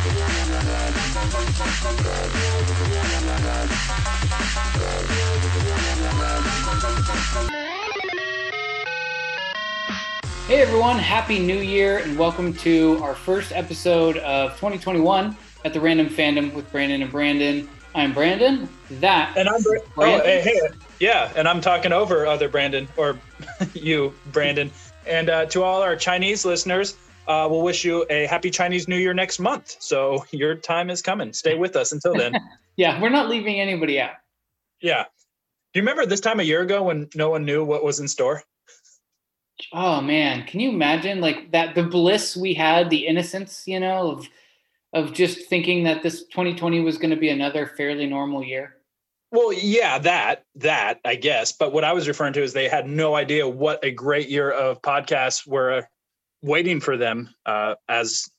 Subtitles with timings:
[0.00, 0.12] Hey
[10.62, 15.36] everyone, happy new year and welcome to our first episode of 2021
[15.66, 17.68] at the Random Fandom with Brandon and Brandon.
[17.94, 18.70] I'm Brandon.
[18.92, 20.20] That and I'm Bra- Brandon.
[20.22, 20.60] Oh, hey, hey,
[20.98, 23.18] yeah, and I'm talking over other Brandon or
[23.74, 24.70] you, Brandon.
[25.06, 26.96] And uh, to all our Chinese listeners,
[27.30, 29.76] uh, we'll wish you a happy Chinese New Year next month.
[29.78, 31.32] So your time is coming.
[31.32, 32.34] Stay with us until then.
[32.76, 34.14] yeah, we're not leaving anybody out.
[34.80, 35.04] Yeah.
[35.04, 38.08] Do you remember this time a year ago when no one knew what was in
[38.08, 38.42] store?
[39.74, 44.12] oh man can you imagine like that the bliss we had the innocence you know
[44.12, 44.26] of
[44.94, 48.76] of just thinking that this 2020 was going to be another fairly normal year
[49.32, 52.86] well yeah that that i guess but what i was referring to is they had
[52.86, 55.86] no idea what a great year of podcasts were
[56.42, 58.30] waiting for them uh, as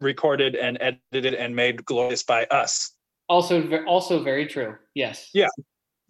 [0.00, 2.92] recorded and edited and made glorious by us
[3.28, 5.48] also also very true yes yeah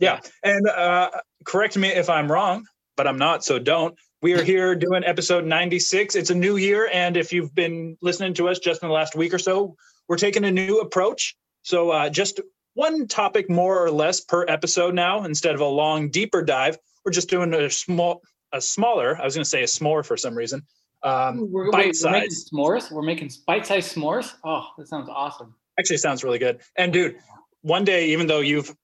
[0.00, 1.10] yeah, and uh,
[1.44, 2.64] correct me if i'm wrong
[2.96, 6.16] but i'm not so don't we are here doing episode 96.
[6.16, 6.90] It's a new year.
[6.92, 9.76] And if you've been listening to us just in the last week or so,
[10.08, 11.36] we're taking a new approach.
[11.62, 12.40] So, uh, just
[12.74, 16.78] one topic more or less per episode now instead of a long, deeper dive.
[17.04, 20.16] We're just doing a small, a smaller, I was going to say a s'more for
[20.16, 20.66] some reason.
[21.02, 22.90] Um, we're, bite we're making s'mores.
[22.90, 24.34] We're making bite sized s'mores.
[24.44, 25.54] Oh, that sounds awesome.
[25.78, 26.60] Actually, sounds really good.
[26.76, 27.16] And dude,
[27.62, 28.74] one day, even though you've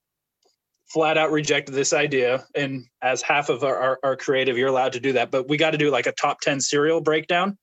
[0.87, 2.45] flat out rejected this idea.
[2.55, 5.31] And as half of our, our, our creative, you're allowed to do that.
[5.31, 7.57] But we got to do like a top 10 cereal breakdown.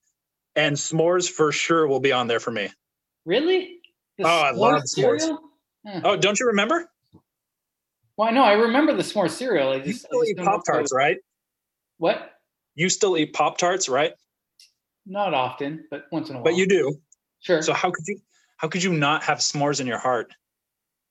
[0.55, 2.69] And s'mores for sure will be on there for me.
[3.25, 3.79] Really?
[4.17, 5.27] The oh, I love s'mores.
[5.85, 6.01] Huh.
[6.03, 6.87] Oh, don't you remember?
[8.15, 9.69] Well, no, I remember the s'more cereal.
[9.69, 11.17] I just, you still eat Pop Tarts, right?
[11.97, 12.31] What?
[12.75, 14.13] You still eat Pop Tarts, right?
[15.05, 16.45] Not often, but once in a while.
[16.45, 16.97] But you do.
[17.41, 17.61] Sure.
[17.61, 18.19] So how could you
[18.57, 20.33] how could you not have s'mores in your heart?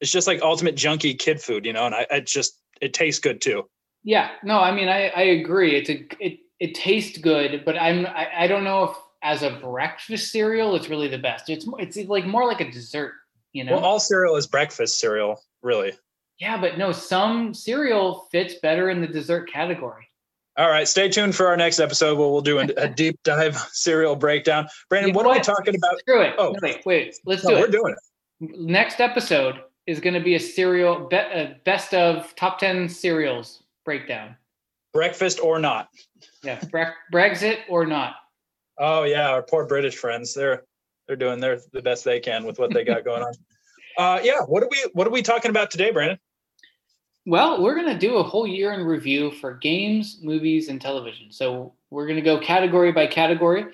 [0.02, 3.20] it's just like ultimate junky kid food, you know, and I, I just it tastes
[3.20, 3.68] good too.
[4.02, 5.76] Yeah, no, I mean I, I agree.
[5.76, 9.60] It's a it it tastes good, but I'm I, I don't know if as a
[9.62, 11.48] breakfast cereal it's really the best.
[11.48, 13.14] It's it's like more like a dessert,
[13.52, 13.74] you know.
[13.74, 15.92] Well, all cereal is breakfast cereal, really.
[16.40, 20.08] Yeah, but no, some cereal fits better in the dessert category.
[20.56, 23.56] All right, stay tuned for our next episode where we'll do a, a deep dive
[23.72, 24.68] cereal breakdown.
[24.90, 25.98] Brandon, what, what, are we talking about?
[26.00, 26.34] Screw it.
[26.36, 27.60] Oh, wait, wait, let's no, do it.
[27.60, 28.60] We're doing it.
[28.60, 33.62] Next episode, is going to be a cereal be, uh, best of top 10 cereals
[33.84, 34.36] breakdown.
[34.92, 35.88] Breakfast or not.
[36.42, 38.16] Yeah, bre- Brexit or not.
[38.78, 40.34] Oh yeah, our poor British friends.
[40.34, 40.64] They're
[41.06, 43.32] they're doing their the best they can with what they got going on.
[43.98, 46.18] Uh, yeah, what are we what are we talking about today, Brandon?
[47.24, 51.30] Well, we're going to do a whole year in review for games, movies, and television.
[51.30, 53.66] So we're going to go category by category,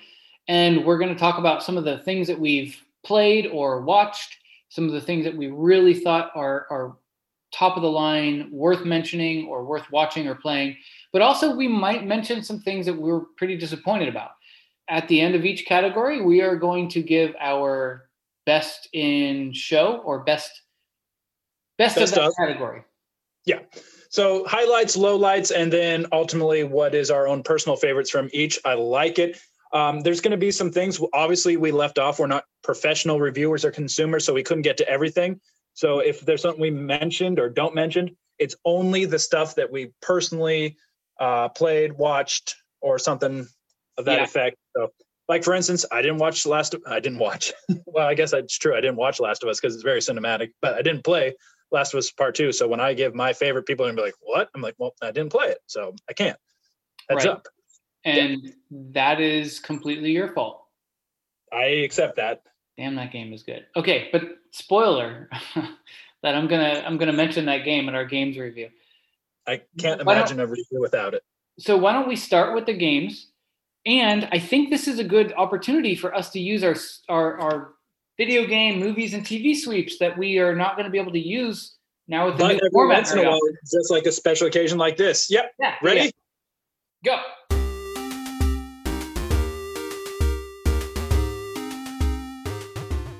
[0.47, 4.37] and we're going to talk about some of the things that we've played or watched
[4.69, 6.95] some of the things that we really thought are, are
[7.51, 10.77] top of the line, worth mentioning or worth watching or playing.
[11.11, 14.31] But also, we might mention some things that we are pretty disappointed about.
[14.89, 18.09] At the end of each category, we are going to give our
[18.45, 20.61] best in show or best
[21.79, 22.35] best, best of that of.
[22.37, 22.83] category.
[23.49, 23.61] Yeah.
[24.09, 28.59] So highlights, lowlights, and then ultimately what is our own personal favorites from each.
[28.63, 29.39] I like it.
[29.73, 31.01] Um, there's going to be some things.
[31.13, 32.19] Obviously, we left off.
[32.19, 35.39] We're not professional reviewers or consumers, so we couldn't get to everything.
[35.73, 39.93] So if there's something we mentioned or don't mention, it's only the stuff that we
[40.01, 40.77] personally
[41.19, 43.47] uh, played, watched, or something
[43.97, 44.23] of that yeah.
[44.23, 44.57] effect.
[44.75, 44.89] So,
[45.27, 46.75] like for instance, I didn't watch the Last.
[46.75, 47.51] Of, I didn't watch.
[47.87, 48.75] well, I guess that's true.
[48.75, 51.33] I didn't watch Last of Us because it's very cinematic, but I didn't play
[51.71, 52.51] Last of Us Part Two.
[52.51, 54.93] So when I give my favorite, people are gonna be like, "What?" I'm like, "Well,
[55.01, 56.37] I didn't play it, so I can't."
[57.09, 57.33] Heads right.
[57.33, 57.47] up
[58.05, 58.51] and yeah.
[58.91, 60.63] that is completely your fault.
[61.51, 62.43] I accept that.
[62.77, 63.65] Damn, that game is good.
[63.75, 65.29] Okay, but spoiler
[66.23, 68.69] that I'm gonna I'm gonna mention that game in our games review.
[69.47, 71.23] I can't imagine a review without it.
[71.57, 73.31] So why don't we start with the games?
[73.85, 76.75] And I think this is a good opportunity for us to use our
[77.09, 77.73] our, our
[78.19, 81.19] video game, movies, and TV sweeps that we are not going to be able to
[81.19, 81.77] use
[82.09, 82.97] now with the but new format.
[82.97, 85.31] Once in a while, just like a special occasion like this.
[85.31, 85.53] Yep.
[85.57, 85.75] Yeah.
[85.81, 86.11] Ready?
[87.01, 87.15] Yeah.
[87.15, 87.21] Go.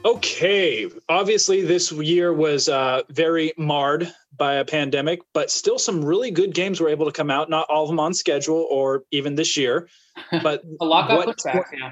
[0.05, 6.31] Okay, obviously this year was uh, very marred by a pandemic, but still some really
[6.31, 7.49] good games were able to come out.
[7.49, 9.87] Not all of them on schedule, or even this year,
[10.43, 11.71] but a lot got put back.
[11.73, 11.91] Yeah,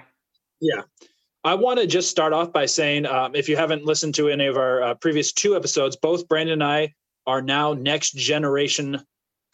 [0.60, 0.82] yeah.
[1.48, 4.48] I want to just start off by saying, um, if you haven't listened to any
[4.48, 6.94] of our uh, previous two episodes, both Brandon and I
[7.26, 9.00] are now next generation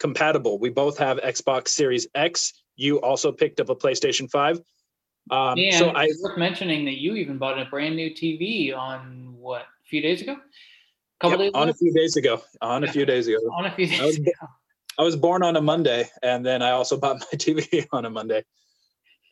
[0.00, 0.58] compatible.
[0.58, 2.64] We both have Xbox Series X.
[2.74, 4.58] You also picked up a PlayStation Five.
[5.30, 9.32] Um, and so I worth mentioning that you even bought a brand new TV on
[9.38, 10.36] what a few days ago, a
[11.20, 11.70] couple yep, days on ago?
[11.70, 14.16] a few days ago, on a few days ago, on a few days I was,
[14.16, 14.32] ago.
[14.98, 18.10] I was born on a Monday, and then I also bought my TV on a
[18.10, 18.42] Monday,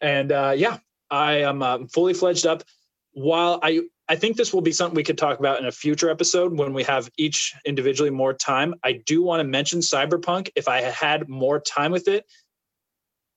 [0.00, 0.78] and uh, yeah,
[1.12, 2.64] I am um, fully fledged up.
[3.12, 6.10] While I I think this will be something we could talk about in a future
[6.10, 8.74] episode when we have each individually more time.
[8.82, 10.48] I do want to mention Cyberpunk.
[10.56, 12.24] If I had more time with it,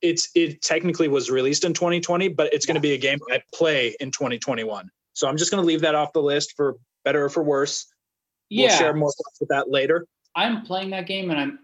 [0.02, 3.42] it's it technically was released in 2020, but it's going to be a game I
[3.54, 4.90] play in 2021.
[5.14, 7.86] So I'm just going to leave that off the list for better or for worse.
[8.50, 8.68] Yeah.
[8.68, 10.06] We'll share more thoughts with that later.
[10.36, 11.60] I'm playing that game and I'm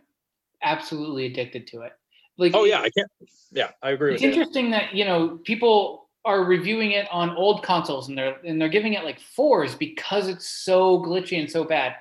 [0.62, 1.94] absolutely addicted to it.
[2.38, 3.10] Like, oh yeah, I can't.
[3.52, 4.14] Yeah, I agree.
[4.14, 4.72] It's interesting you.
[4.72, 8.94] that you know people are reviewing it on old consoles and they're and they're giving
[8.94, 11.96] it like fours because it's so glitchy and so bad.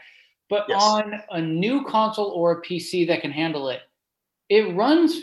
[0.48, 0.82] But yes.
[0.82, 3.82] on a new console or a PC that can handle it,
[4.48, 5.20] it runs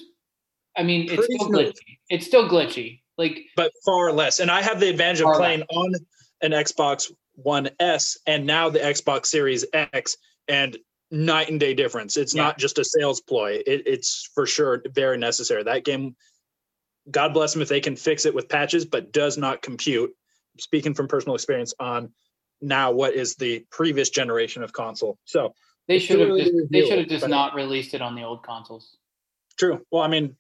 [0.77, 1.97] I mean, it's still glitchy.
[2.09, 3.01] It's still glitchy.
[3.17, 4.39] Like, but far less.
[4.39, 5.67] And I have the advantage of playing less.
[5.71, 5.93] on
[6.41, 10.17] an Xbox One S and now the Xbox Series X,
[10.47, 10.77] and
[11.11, 12.17] night and day difference.
[12.17, 12.43] It's yeah.
[12.43, 13.61] not just a sales ploy.
[13.65, 15.63] It, it's for sure very necessary.
[15.63, 16.15] That game,
[17.09, 20.11] God bless them if they can fix it with patches, but does not compute.
[20.59, 22.11] Speaking from personal experience on
[22.61, 25.19] now what is the previous generation of console.
[25.25, 25.53] So
[25.87, 28.97] they should have just, they should have just not released it on the old consoles.
[29.57, 29.81] True.
[29.91, 30.35] Well, I mean,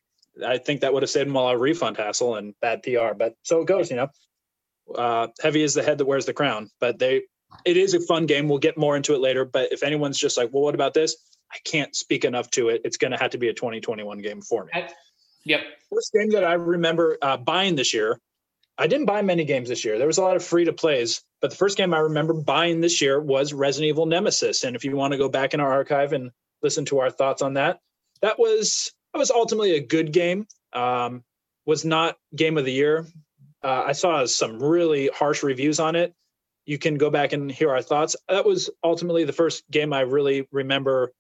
[0.45, 3.13] I think that would have saved them a lot of refund hassle and bad PR.
[3.17, 4.07] But so it goes, you know.
[4.93, 6.69] Uh, heavy is the head that wears the crown.
[6.79, 7.23] But they,
[7.65, 8.47] it is a fun game.
[8.47, 9.45] We'll get more into it later.
[9.45, 11.15] But if anyone's just like, well, what about this?
[11.51, 12.81] I can't speak enough to it.
[12.83, 14.71] It's going to have to be a 2021 game for me.
[14.73, 14.89] I,
[15.45, 15.61] yep.
[15.93, 18.19] First game that I remember uh, buying this year.
[18.77, 19.97] I didn't buy many games this year.
[19.97, 22.79] There was a lot of free to plays, but the first game I remember buying
[22.79, 24.63] this year was Resident Evil Nemesis.
[24.63, 26.29] And if you want to go back in our archive and
[26.61, 27.79] listen to our thoughts on that,
[28.21, 30.47] that was that was ultimately a good game.
[30.73, 31.23] Um,
[31.65, 33.07] was not game of the year.
[33.63, 36.13] Uh, I saw some really harsh reviews on it.
[36.67, 38.15] You can go back and hear our thoughts.
[38.29, 41.13] That was ultimately the first game I really remember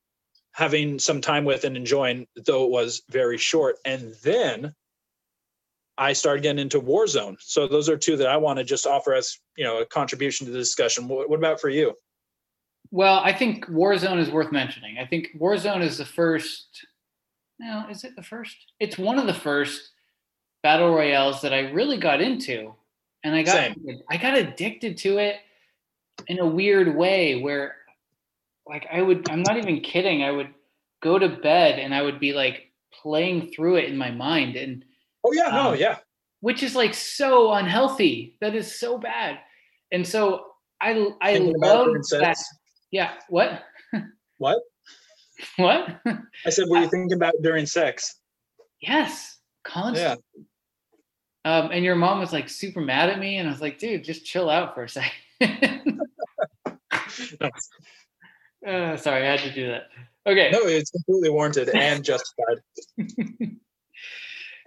[0.51, 3.77] having some time with and enjoying, though it was very short.
[3.83, 4.75] And then
[5.97, 7.37] I started getting into Warzone.
[7.39, 10.45] So those are two that I want to just offer as you know a contribution
[10.45, 11.07] to the discussion.
[11.07, 11.95] What, what about for you?
[12.91, 14.97] Well, I think Warzone is worth mentioning.
[14.97, 16.85] I think Warzone is the first
[17.59, 18.55] now, is it the first?
[18.79, 19.91] It's one of the first
[20.63, 22.75] battle royales that I really got into,
[23.23, 24.01] and I got Same.
[24.09, 25.37] I got addicted to it
[26.27, 27.75] in a weird way where,
[28.67, 30.23] like, I would I'm not even kidding.
[30.23, 30.53] I would
[31.01, 34.83] go to bed and I would be like playing through it in my mind and
[35.23, 35.97] oh yeah no um, yeah
[36.39, 39.37] which is like so unhealthy that is so bad
[39.91, 40.47] and so
[40.81, 42.35] i i love that
[42.89, 43.61] yeah what
[44.39, 44.57] what
[45.57, 45.99] What?
[46.45, 48.19] I said, were you thinking about during sex?
[48.81, 50.23] Yes, constantly.
[50.35, 50.43] Yeah.
[51.47, 54.03] Um, and your mom was like super mad at me, and I was like, dude,
[54.03, 55.13] just chill out for a second.
[58.67, 59.83] uh, sorry, I had to do that.
[60.25, 60.49] Okay.
[60.51, 62.57] No, it's completely warranted and justified.
[62.97, 63.59] and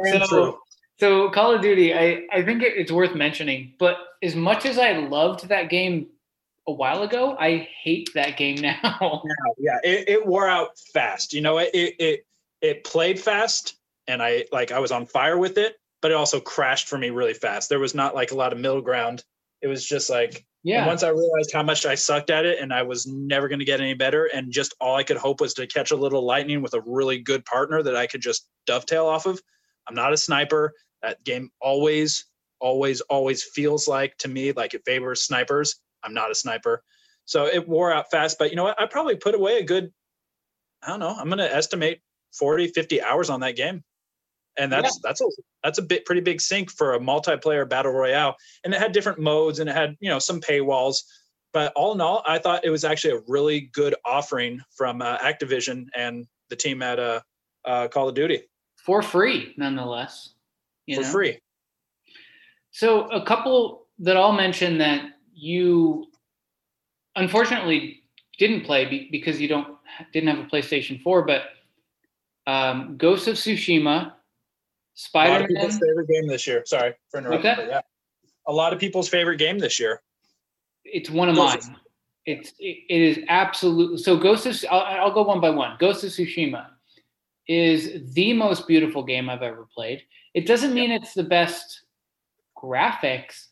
[0.00, 0.58] so, true.
[0.98, 4.78] so Call of Duty, I, I think it, it's worth mentioning, but as much as
[4.78, 6.06] I loved that game
[6.66, 7.36] a while ago.
[7.38, 9.22] I hate that game now.
[9.58, 11.34] yeah, it, it wore out fast.
[11.34, 12.26] You know, it, it
[12.62, 16.40] it played fast, and I like I was on fire with it, but it also
[16.40, 17.68] crashed for me really fast.
[17.68, 19.24] There was not like a lot of middle ground.
[19.62, 20.86] It was just like yeah.
[20.86, 23.64] once I realized how much I sucked at it, and I was never going to
[23.64, 26.62] get any better, and just all I could hope was to catch a little lightning
[26.62, 29.40] with a really good partner that I could just dovetail off of.
[29.86, 30.72] I'm not a sniper.
[31.02, 32.26] That game always,
[32.60, 36.82] always, always feels like to me like it favors snipers I'm not a sniper.
[37.24, 38.80] So it wore out fast, but you know what?
[38.80, 39.92] I probably put away a good,
[40.82, 42.00] I don't know, I'm going to estimate
[42.34, 43.84] 40, 50 hours on that game.
[44.60, 45.08] And that's, yeah.
[45.08, 45.24] that's a,
[45.64, 48.36] that's a bit pretty big sink for a multiplayer battle royale.
[48.64, 50.98] And it had different modes and it had, you know, some paywalls,
[51.52, 55.18] but all in all, I thought it was actually a really good offering from uh,
[55.18, 57.20] Activision and the team at uh,
[57.64, 58.42] uh, Call of Duty
[58.84, 60.34] for free, nonetheless.
[60.92, 61.06] for know?
[61.06, 61.38] free.
[62.70, 66.06] So a couple that I'll mention that you
[67.16, 68.02] unfortunately
[68.38, 69.76] didn't play because you don't
[70.12, 71.42] didn't have a PlayStation 4, but
[72.46, 74.12] um, Ghost of Tsushima,
[75.00, 75.48] Spider Man.
[75.48, 76.62] people's favorite game this year.
[76.66, 77.50] Sorry for interrupting.
[77.52, 77.68] Okay.
[77.68, 77.80] Yeah,
[78.46, 80.02] a lot of people's favorite game this year.
[80.84, 81.76] It's one of Ghost mine.
[81.76, 81.80] Of-
[82.26, 84.18] it's it, it is absolutely so.
[84.18, 85.76] Ghost of I'll, I'll go one by one.
[85.80, 86.66] Ghost of Tsushima
[87.48, 90.02] is the most beautiful game I've ever played.
[90.34, 91.82] It doesn't mean it's the best
[92.62, 93.46] graphics,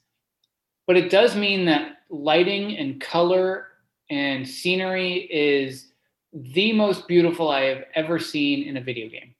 [0.86, 3.68] but it does mean that lighting and color
[4.10, 5.92] and scenery is
[6.34, 9.34] the most beautiful I have ever seen in a video game.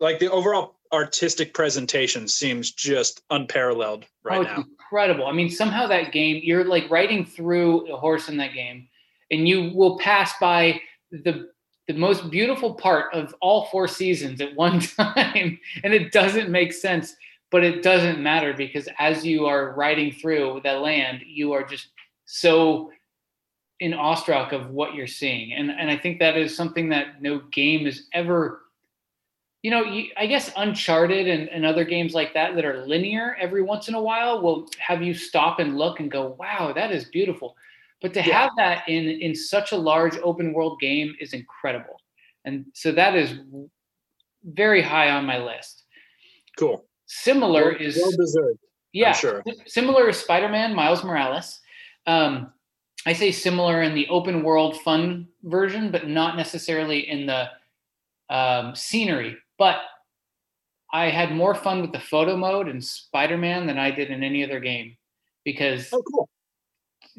[0.00, 4.56] Like the overall artistic presentation seems just unparalleled right oh, now.
[4.56, 5.26] Incredible.
[5.26, 8.88] I mean, somehow that game, you're like riding through a horse in that game,
[9.30, 11.50] and you will pass by the
[11.86, 16.72] the most beautiful part of all four seasons at one time, and it doesn't make
[16.72, 17.14] sense,
[17.50, 21.88] but it doesn't matter because as you are riding through that land, you are just
[22.24, 22.90] so
[23.80, 27.40] in awestruck of what you're seeing, and and I think that is something that no
[27.52, 28.63] game is ever
[29.64, 33.34] you know, you, I guess Uncharted and, and other games like that that are linear
[33.40, 36.92] every once in a while will have you stop and look and go, wow, that
[36.92, 37.56] is beautiful.
[38.02, 38.42] But to yeah.
[38.42, 41.98] have that in in such a large open world game is incredible.
[42.44, 43.38] And so that is
[44.44, 45.84] very high on my list.
[46.58, 46.84] Cool.
[47.06, 48.58] Similar well, is well deserved.
[48.92, 49.42] Yeah, sure.
[49.66, 51.58] Similar is Spider-Man Miles Morales.
[52.06, 52.52] Um,
[53.06, 57.48] I say similar in the open world fun version, but not necessarily in the
[58.28, 59.76] um, scenery but
[60.92, 64.22] I had more fun with the photo mode in Spider Man than I did in
[64.22, 64.96] any other game
[65.44, 66.28] because oh, cool.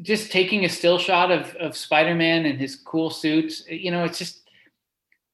[0.01, 4.03] just taking a still shot of, of Spider Man and his cool suits, you know,
[4.05, 4.49] it's just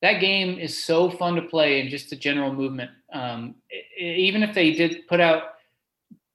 [0.01, 2.89] that game is so fun to play and just the general movement.
[3.13, 5.43] Um, it, even if they did put out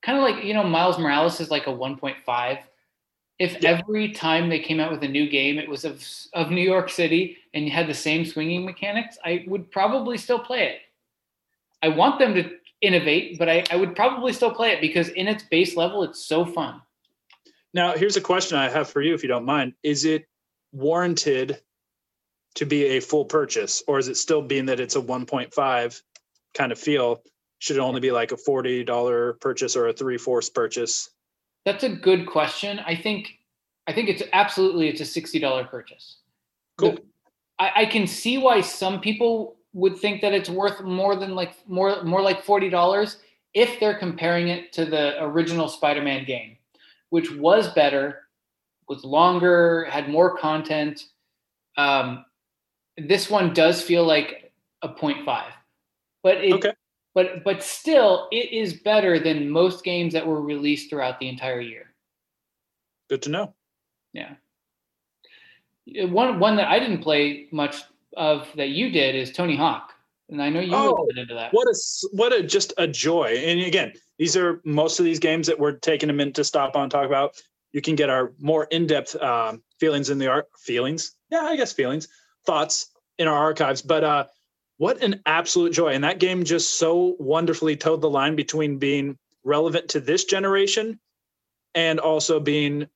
[0.03, 2.59] kind of like, you know, Miles Morales is like a 1.5
[3.39, 3.71] if yeah.
[3.71, 6.89] every time they came out with a new game it was of of New York
[6.89, 10.81] City and you had the same swinging mechanics, I would probably still play it.
[11.83, 12.51] I want them to
[12.81, 16.25] innovate, but I, I would probably still play it because in its base level, it's
[16.25, 16.81] so fun.
[17.75, 19.75] Now, here's a question I have for you, if you don't mind.
[19.83, 20.27] Is it
[20.73, 21.61] warranted
[22.55, 26.03] to be a full purchase, or is it still being that it's a 1.5
[26.55, 27.23] kind of feel?
[27.59, 31.11] Should it only be like a $40 purchase or a three fourths purchase?
[31.67, 32.79] That's a good question.
[32.87, 33.41] I think
[33.89, 36.19] I think it's absolutely it's a sixty dollar purchase.
[36.79, 36.97] Cool.
[37.59, 41.55] I, I can see why some people would think that it's worth more than like
[41.67, 43.19] more more like forty dollars
[43.53, 46.57] if they're comparing it to the original Spider-Man game,
[47.09, 48.29] which was better,
[48.89, 51.07] was longer, had more content.
[51.77, 52.27] Um,
[52.97, 55.45] this one does feel like a 0.5,
[56.23, 56.73] but it, okay
[57.17, 61.61] but but still it is better than most games that were released throughout the entire
[61.61, 61.95] year.
[63.09, 63.55] Good to know.
[64.13, 64.35] Yeah.
[65.87, 67.83] One one that i didn't play much
[68.17, 69.93] of that you did is tony hawk
[70.29, 71.53] and i know you oh, were into that.
[71.53, 71.75] what a
[72.13, 73.43] what a just a joy.
[73.45, 76.77] And again these are most of these games that we're taking a minute to stop
[76.77, 77.41] on and talk about.
[77.73, 81.13] You can get our more in-depth um, feelings in the art feelings?
[81.31, 82.09] Yeah i guess feelings
[82.45, 83.81] thoughts in our archives.
[83.81, 84.25] But uh
[84.79, 85.89] what an absolute joy.
[85.89, 91.01] And that game just so wonderfully towed the line between being relevant to this generation
[91.75, 92.87] and also being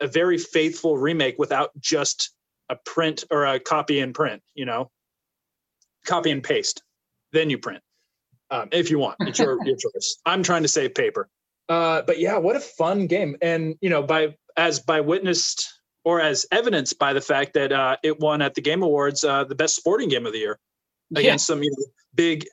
[0.00, 2.34] a very faithful remake without just
[2.68, 4.90] a print or a copy and print, you know,
[6.06, 6.82] copy and paste,
[7.32, 7.82] then you print.
[8.50, 10.16] Um, if you want, it's your, your choice.
[10.26, 11.28] I'm trying to save paper.
[11.68, 13.36] Uh, but yeah, what a fun game.
[13.40, 15.72] And, you know, by, as by witnessed
[16.04, 19.44] or as evidenced by the fact that uh, it won at the Game Awards, uh,
[19.44, 20.58] the best sporting game of the year
[21.16, 21.54] against yeah.
[21.54, 22.46] some you know, big,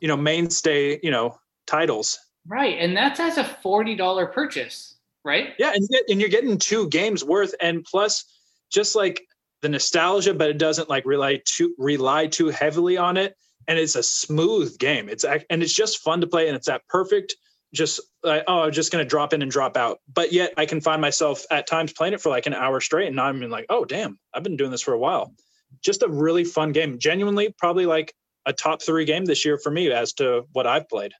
[0.00, 2.18] you know, mainstay, you know, titles.
[2.46, 5.54] Right, and that's as a forty dollar purchase, right?
[5.58, 8.24] Yeah, and and you're getting two games worth, and plus,
[8.70, 9.22] just like
[9.62, 13.96] the nostalgia, but it doesn't like rely too rely too heavily on it, and it's
[13.96, 15.08] a smooth game.
[15.08, 17.34] It's and it's just fun to play, and it's that perfect.
[17.74, 20.80] Just like oh, I'm just gonna drop in and drop out, but yet I can
[20.80, 23.84] find myself at times playing it for like an hour straight, and I'm like, oh
[23.84, 25.34] damn, I've been doing this for a while
[25.82, 26.98] just a really fun game.
[26.98, 28.14] Genuinely, probably like
[28.46, 31.12] a top three game this year for me as to what I've played.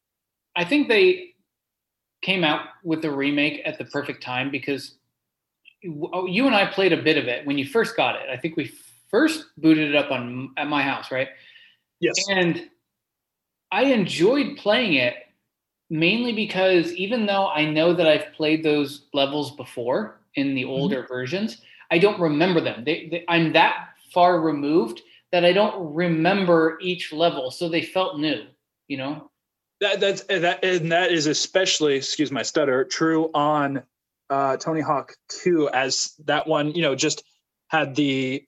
[0.55, 1.35] I think they
[2.23, 4.97] came out with the remake at the perfect time because
[5.83, 8.29] you and I played a bit of it when you first got it.
[8.31, 8.73] I think we
[9.11, 11.29] first booted it up on at my house, right?
[12.01, 12.15] Yes.
[12.31, 12.69] And
[13.71, 15.15] I enjoyed playing it
[15.91, 20.71] mainly because even though I know that I've played those levels before in the mm-hmm.
[20.71, 21.13] older mm-hmm.
[21.13, 21.61] versions,
[21.91, 22.85] I don't remember them.
[22.85, 28.19] They, they, I'm that far removed that I don't remember each level, so they felt
[28.19, 28.47] new.
[28.89, 29.31] You know.
[29.83, 33.83] That that's that and that is especially excuse my stutter true on
[34.31, 37.23] uh, Tony Hawk 2 as that one you know just
[37.69, 38.43] had the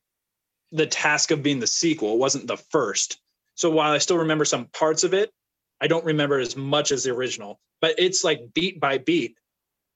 [0.72, 3.20] the task of being the sequel wasn't the first
[3.56, 5.30] so while I still remember some parts of it
[5.82, 9.36] I don't remember as much as the original but it's like beat by beat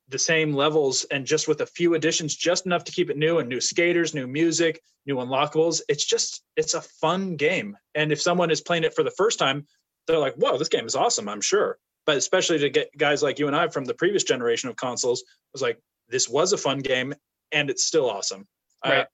[0.08, 3.38] the same levels and just with a few additions just enough to keep it new
[3.38, 5.80] and new skaters new music new unlockables.
[5.88, 7.76] It's just it's a fun game.
[7.94, 9.66] And if someone is playing it for the first time
[10.06, 11.78] they're like whoa this game is awesome i'm sure.
[12.04, 15.24] But especially to get guys like you and i from the previous generation of consoles
[15.52, 15.78] was like
[16.08, 17.14] this was a fun game
[17.52, 18.46] and it's still awesome.
[18.84, 19.00] Right.
[19.00, 19.04] Uh,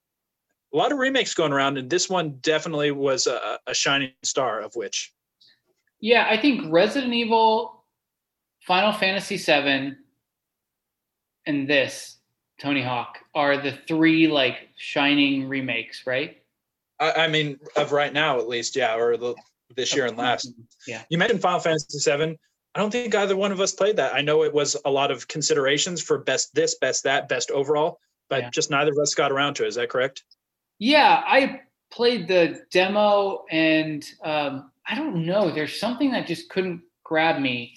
[0.72, 4.60] a lot of remakes going around and this one definitely was a, a shining star
[4.60, 5.12] of which
[6.00, 7.84] Yeah, I think Resident Evil,
[8.66, 9.96] Final Fantasy VII,
[11.48, 12.18] and this
[12.60, 16.36] Tony Hawk are the three like shining remakes, right?
[17.00, 19.34] I, I mean, of right now at least, yeah, or the
[19.74, 20.52] this year and last.
[20.86, 21.02] Yeah.
[21.08, 22.38] You mentioned Final Fantasy VII.
[22.74, 24.14] I don't think either one of us played that.
[24.14, 27.98] I know it was a lot of considerations for best this, best that, best overall,
[28.28, 28.50] but Yeah.
[28.50, 29.68] just neither of us got around to it.
[29.68, 30.24] Is that correct?
[30.78, 35.50] Yeah, I played the demo and um, I don't know.
[35.50, 37.74] There's something that just couldn't grab me.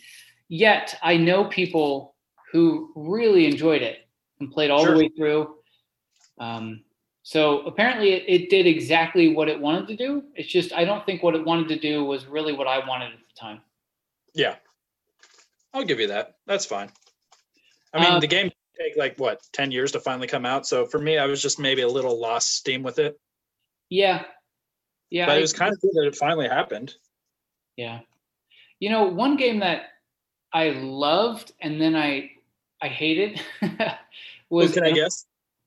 [0.50, 2.11] Yet I know people
[2.52, 4.08] who really enjoyed it
[4.40, 4.94] and played all Sure.
[4.94, 5.56] the way through.
[6.40, 6.84] Um,
[7.24, 10.24] so apparently it, it did exactly what it wanted to do.
[10.36, 13.14] It's just I don't think what it wanted to do was really what I wanted
[13.14, 13.62] at the time.
[14.34, 14.56] Yeah.
[15.74, 16.36] I'll give you that.
[16.48, 16.90] That's fine.
[17.94, 20.66] I mean, Um, the game take like what, 10 years to finally come out.
[20.66, 23.20] So for me, I was just maybe a little lost steam with it.
[23.90, 24.26] Yeah,
[25.10, 25.26] yeah.
[25.28, 26.96] But I- it was kind of good that it finally happened.
[27.78, 28.00] Yeah.
[28.80, 29.84] You know, one game that
[30.54, 32.32] I loved and then I
[32.82, 35.26] I hated was Was, can I guess?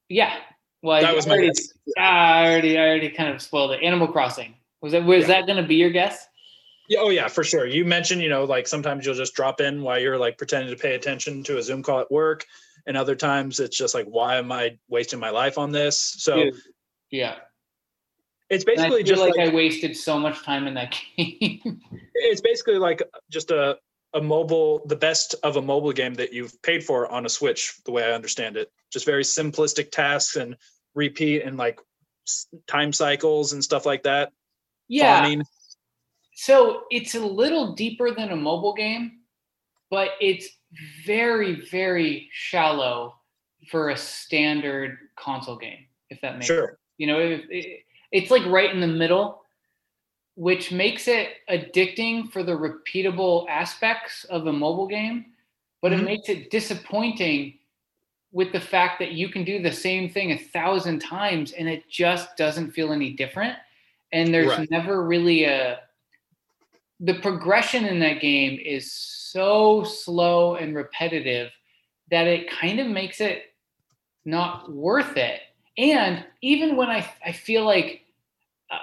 [0.09, 0.35] Yeah.
[0.83, 1.69] Well, That I was my already, guess.
[1.99, 3.83] I already I already kind of spoiled it.
[3.83, 4.55] Animal Crossing.
[4.83, 5.29] Was that was Yeah.
[5.29, 6.27] that going to be your guess?
[6.89, 7.67] Yeah, oh yeah, for sure.
[7.67, 10.81] You mentioned, you know, like sometimes you'll just drop in while you're like pretending to
[10.81, 12.45] pay attention to a Zoom call at work,
[12.87, 15.99] and other times it's just like, why am I wasting my life on this?
[16.19, 16.55] So Dude,
[17.11, 17.37] yeah.
[18.51, 21.81] it's basically feel just like, like, I wasted so much time in that game.
[22.15, 23.79] it's basically like just a
[24.15, 27.75] a mobile, the best of a mobile game that you've paid for on a Switch,
[27.85, 28.71] the way I understand it.
[28.93, 30.57] Just very simplistic tasks and
[30.95, 31.81] repeat and like
[32.69, 34.33] time cycles and stuff like that.
[34.89, 35.21] yeah.
[35.21, 35.43] Farming.
[36.37, 39.21] So it's a little deeper than a mobile game,
[39.91, 40.49] but it's
[41.07, 43.15] very very shallow
[43.71, 45.87] for a standard console game.
[46.11, 46.79] If that makes Sure.
[46.99, 47.81] You know, it, it,
[48.13, 49.44] it's like right in the middle,
[50.35, 55.27] which makes it addicting for the repeatable aspects of a mobile game,
[55.81, 56.01] but Mhm.
[56.01, 57.59] it makes it disappointing
[58.33, 61.89] with the fact that you can do the same thing a thousand times and it
[61.89, 63.57] just doesn't feel any different.
[64.13, 64.69] And there's Right.
[64.71, 65.81] never really a
[67.01, 71.51] the progression in that game is so slow and repetitive
[72.11, 73.55] that it kind of makes it
[74.25, 75.41] not worth it.
[75.77, 78.03] And even when I, I feel like
[78.71, 78.79] uh,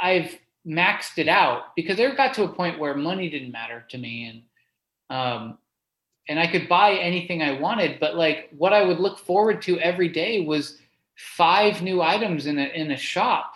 [0.00, 3.98] I've maxed it out, because there got to a point where money didn't matter to
[3.98, 4.42] me,
[5.10, 5.58] and um,
[6.28, 9.78] and I could buy anything I wanted, but like what I would look forward to
[9.78, 10.78] every day was
[11.14, 13.54] five new items in a in a shop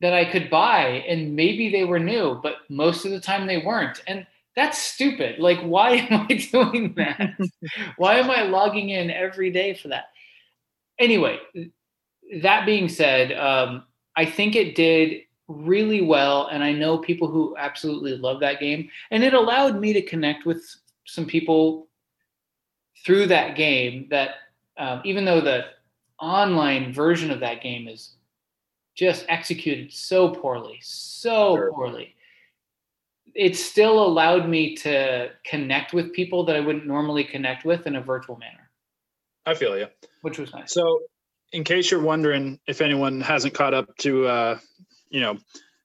[0.00, 3.58] that I could buy, and maybe they were new, but most of the time they
[3.58, 5.38] weren't, and that's stupid.
[5.38, 7.36] Like, why am I doing that?
[7.96, 10.06] why am I logging in every day for that?
[10.98, 11.38] Anyway,
[12.42, 13.84] that being said, um,
[14.16, 18.88] I think it did really well, and I know people who absolutely love that game,
[19.10, 20.64] and it allowed me to connect with
[21.04, 21.88] some people
[23.04, 24.08] through that game.
[24.10, 24.30] That
[24.76, 25.66] um, even though the
[26.20, 28.14] online version of that game is
[28.96, 31.72] just executed so poorly, so Sure.
[31.72, 32.14] poorly,
[33.34, 37.96] it still allowed me to connect with people that I wouldn't normally connect with in
[37.96, 38.70] a virtual manner,
[39.44, 39.88] I feel you.
[40.22, 40.72] which was nice.
[40.72, 41.02] So,
[41.52, 44.58] in case you're wondering if anyone hasn't caught up to, uh,
[45.16, 45.38] you know,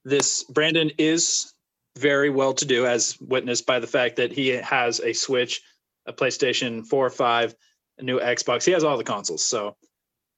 [0.04, 1.54] this, Brandon is
[1.98, 5.62] very well to do, as witnessed by the fact that he has a Switch,
[6.06, 7.56] a PlayStation 4 or 5,
[8.00, 8.66] a new Xbox.
[8.66, 9.46] He has all the consoles.
[9.46, 9.78] So,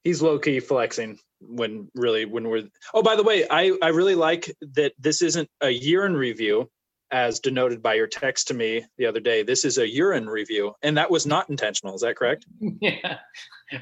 [0.03, 2.65] he's low key flexing when really, when we're.
[2.93, 6.69] Oh, by the way, I, I really like that this isn't a year in review.
[7.13, 10.73] As denoted by your text to me the other day, this is a urine review,
[10.81, 11.93] and that was not intentional.
[11.93, 12.43] Is that correct?
[12.81, 13.19] yeah.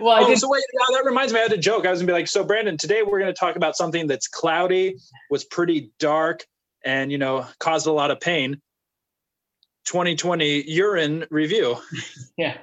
[0.02, 1.86] Well, I oh, so wait, now that reminds me, I had a joke.
[1.86, 4.98] I was gonna be like, so Brandon, today we're gonna talk about something that's cloudy,
[5.30, 6.46] was pretty dark,
[6.84, 8.62] and you know, caused a lot of pain.
[9.86, 11.78] 2020 urine review.
[12.38, 12.58] yeah.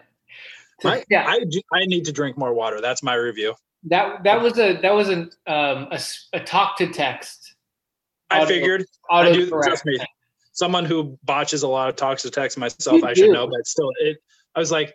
[0.85, 1.25] I, yeah.
[1.27, 1.41] I,
[1.73, 2.83] I need to drink more water.
[2.83, 3.55] That's my review.
[3.85, 6.01] that that was a that was an um a,
[6.35, 7.55] a talk to text.
[8.29, 8.85] I Auto- figured.
[9.11, 9.49] I do.
[9.49, 9.99] Trust me.
[10.59, 13.65] Someone who botches a lot of talks to text myself, You I should know, but
[13.65, 14.17] still, it.
[14.57, 14.93] I was like,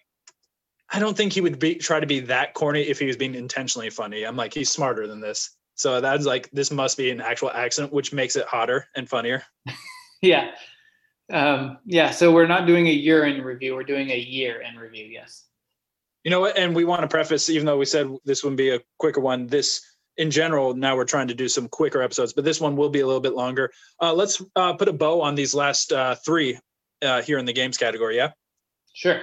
[0.92, 3.34] I don't think he would be try to be that corny if he was being
[3.34, 4.26] intentionally funny.
[4.26, 5.52] I'm like, he's smarter than this.
[5.76, 9.44] So that's like, this must be an actual accident, which makes it hotter and funnier.
[10.22, 10.52] Yeah.
[11.34, 12.12] Um, yeah.
[12.12, 13.76] So we're not doing a year in review.
[13.76, 15.04] We're doing a year in review.
[15.04, 15.44] Yes.
[16.24, 16.58] You know what?
[16.58, 19.48] And we want to preface, even though we said this wouldn't be a quicker one,
[19.48, 19.82] this
[20.18, 23.00] in general, now we're trying to do some quicker episodes, but this one will be
[23.00, 23.72] a little bit longer.
[24.02, 26.60] Uh, let's uh, put a bow on these last uh, three
[27.02, 28.16] uh, here in the games category.
[28.16, 28.32] Yeah.
[28.94, 29.20] Sure.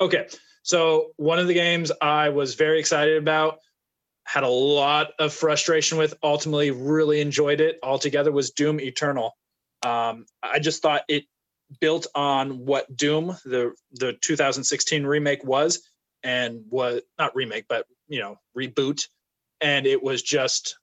[0.00, 0.28] Okay.
[0.62, 3.58] So one of the games I was very excited about,
[4.26, 9.36] had a lot of frustration with, ultimately really enjoyed it altogether was Doom Eternal.
[9.84, 11.24] Um, I just thought it
[11.80, 15.86] built on what Doom, the the 2016 remake was,
[16.22, 19.06] and was not remake, but you know reboot,
[19.60, 20.76] and it was just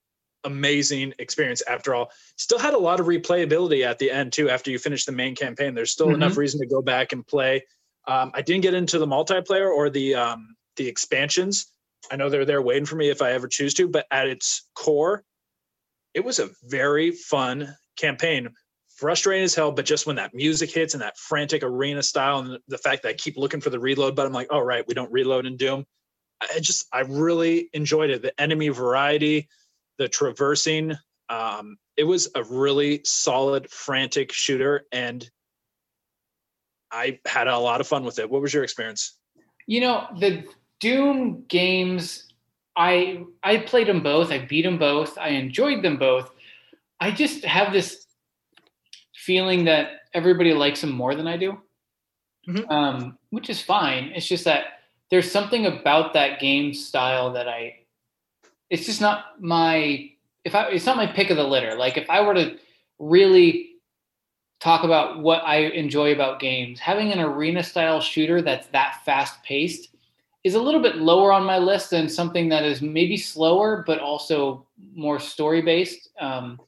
[0.43, 2.11] amazing experience after all.
[2.37, 5.35] Still had a lot of replayability at the end too after you finish the main
[5.35, 5.73] campaign.
[5.73, 6.15] There's still mm-hmm.
[6.15, 7.63] enough reason to go back and play.
[8.07, 11.71] Um, i didn't get into the multiplayer or the um, the expansions.
[12.11, 14.67] I know they're there waiting for me if i ever choose to but at its
[14.73, 15.23] core
[16.13, 18.49] it was a very fun campaign.
[18.97, 22.59] Frustrating as hell but just when that music hits and that frantic arena style and
[22.67, 24.93] the fact that i keep looking for the reload but i'm like oh right we
[24.93, 25.85] don't reload in doom
[26.41, 29.47] i just i really enjoyed it the enemy variety
[30.01, 30.95] the traversing.
[31.29, 35.29] Um, it was a really solid, frantic shooter, and
[36.91, 38.27] I had a lot of fun with it.
[38.29, 39.17] What was your experience?
[39.67, 40.43] You know, the
[40.79, 42.27] Doom games,
[42.75, 44.31] I I played them both.
[44.31, 45.19] I beat them both.
[45.19, 46.31] I enjoyed them both.
[46.99, 48.07] I just have this
[49.13, 51.59] feeling that everybody likes them more than I do,
[52.49, 52.69] mm-hmm.
[52.71, 54.11] um, which is fine.
[54.15, 54.80] It's just that
[55.11, 57.79] there's something about that game style that I
[58.69, 60.09] it's just not my
[60.43, 61.75] if I it's not my pick of the litter.
[61.75, 62.57] Like if I were to
[62.97, 63.67] really
[64.59, 69.43] talk about what I enjoy about games, having an arena style shooter that's that fast
[69.43, 69.89] paced
[70.43, 73.99] is a little bit lower on my list than something that is maybe slower but
[73.99, 76.59] also more story based, um,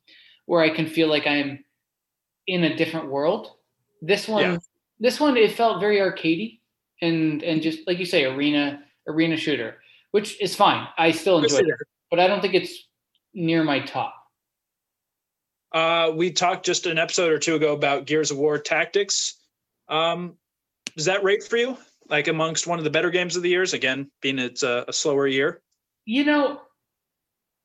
[0.45, 1.63] where I can feel like I'm
[2.45, 3.53] in a different world.
[4.01, 4.57] This one, yeah.
[4.99, 6.59] this one, it felt very arcadey
[7.03, 9.77] and and just like you say, arena arena shooter,
[10.11, 10.87] which is fine.
[10.97, 12.87] I still enjoy it but I don't think it's
[13.33, 14.13] near my top.
[15.71, 19.41] Uh, we talked just an episode or two ago about Gears of War Tactics.
[19.89, 20.35] Um,
[20.95, 21.75] does that rate for you?
[22.07, 23.73] Like amongst one of the better games of the years?
[23.73, 25.63] Again, being it's a, a slower year.
[26.05, 26.61] You know,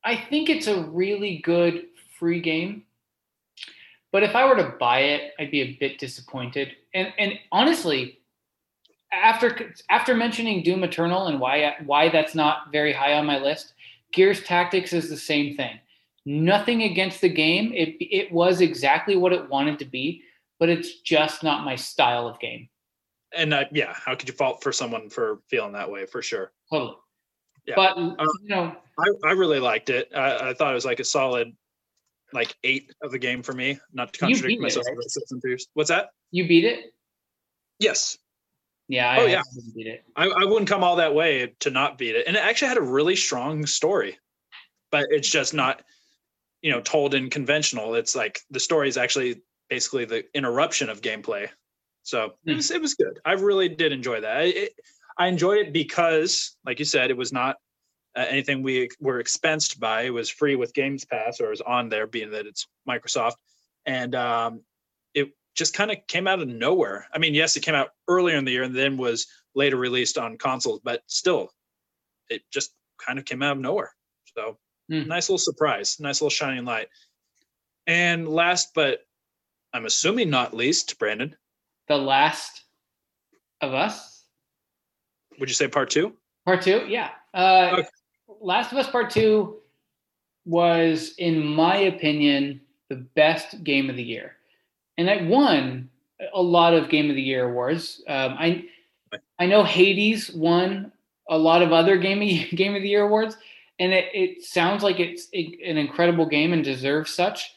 [0.03, 1.85] I think it's a really good
[2.17, 2.85] free game.
[4.11, 6.69] But if I were to buy it, I'd be a bit disappointed.
[6.95, 8.18] And and honestly,
[9.11, 13.73] after after mentioning Doom Eternal and why why that's not very high on my list,
[14.13, 15.79] Gears Tactics is the same thing.
[16.25, 17.71] Nothing against the game.
[17.73, 20.23] It it was exactly what it wanted to be,
[20.59, 22.69] but it's just not my style of game.
[23.35, 26.05] And uh, yeah, how could you fault for someone for feeling that way?
[26.05, 26.51] For sure.
[26.71, 26.97] Totally.
[27.65, 27.75] Yeah.
[27.75, 30.09] But uh, you know, I, I really liked it.
[30.15, 31.55] I, I thought it was like a solid
[32.31, 33.79] like eight of the game for me.
[33.93, 34.85] Not to contradict myself.
[34.87, 34.91] It,
[35.45, 35.61] right?
[35.73, 36.09] What's that?
[36.31, 36.93] You beat it.
[37.79, 38.18] Yes.
[38.89, 39.09] Yeah.
[39.09, 39.41] I oh yeah.
[39.75, 40.03] Beat it.
[40.17, 42.77] I, I wouldn't come all that way to not beat it, and it actually had
[42.77, 44.19] a really strong story,
[44.91, 45.83] but it's just not,
[46.61, 47.95] you know, told in conventional.
[47.95, 51.47] It's like the story is actually basically the interruption of gameplay.
[52.03, 52.55] So it, hmm.
[52.55, 53.19] was, it was good.
[53.23, 54.45] I really did enjoy that.
[54.45, 54.73] It,
[55.17, 57.57] I enjoyed it because, like you said, it was not
[58.15, 60.03] uh, anything we were expensed by.
[60.03, 63.35] It was free with Games Pass, or it was on there, being that it's Microsoft,
[63.85, 64.61] and um,
[65.13, 67.07] it just kind of came out of nowhere.
[67.13, 70.17] I mean, yes, it came out earlier in the year and then was later released
[70.17, 71.49] on consoles, but still,
[72.29, 72.73] it just
[73.05, 73.91] kind of came out of nowhere.
[74.35, 74.57] So,
[74.91, 75.07] mm.
[75.07, 76.87] nice little surprise, nice little shining light.
[77.87, 78.99] And last, but
[79.73, 81.35] I'm assuming not least, Brandon.
[81.87, 82.63] The last
[83.61, 84.23] of us.
[85.39, 86.13] Would you say part two?
[86.45, 87.09] Part two, yeah.
[87.33, 87.87] Uh, okay.
[88.41, 89.57] Last of Us Part Two
[90.45, 94.35] was, in my opinion, the best game of the year
[94.99, 95.89] and it won
[96.33, 98.03] a lot of Game of the Year awards.
[98.07, 98.65] Um, I
[99.39, 100.91] I know Hades won
[101.29, 103.37] a lot of other Game of, Game of the Year awards,
[103.79, 107.55] and it, it sounds like it's an incredible game and deserves such.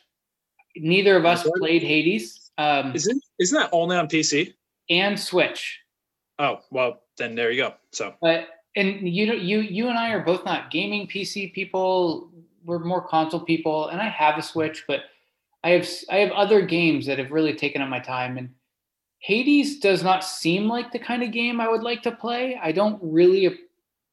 [0.76, 2.52] Neither of us played Hades.
[2.58, 4.54] Um, isn't isn't that only on PC
[4.88, 5.80] and Switch?
[6.38, 7.74] Oh well, then there you go.
[7.90, 12.30] So, but and you know you you and I are both not gaming PC people.
[12.64, 15.00] We're more console people, and I have a Switch, but
[15.64, 18.50] I have I have other games that have really taken up my time and
[19.22, 22.58] Hades does not seem like the kind of game I would like to play.
[22.60, 23.56] I don't really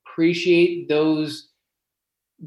[0.05, 1.49] appreciate those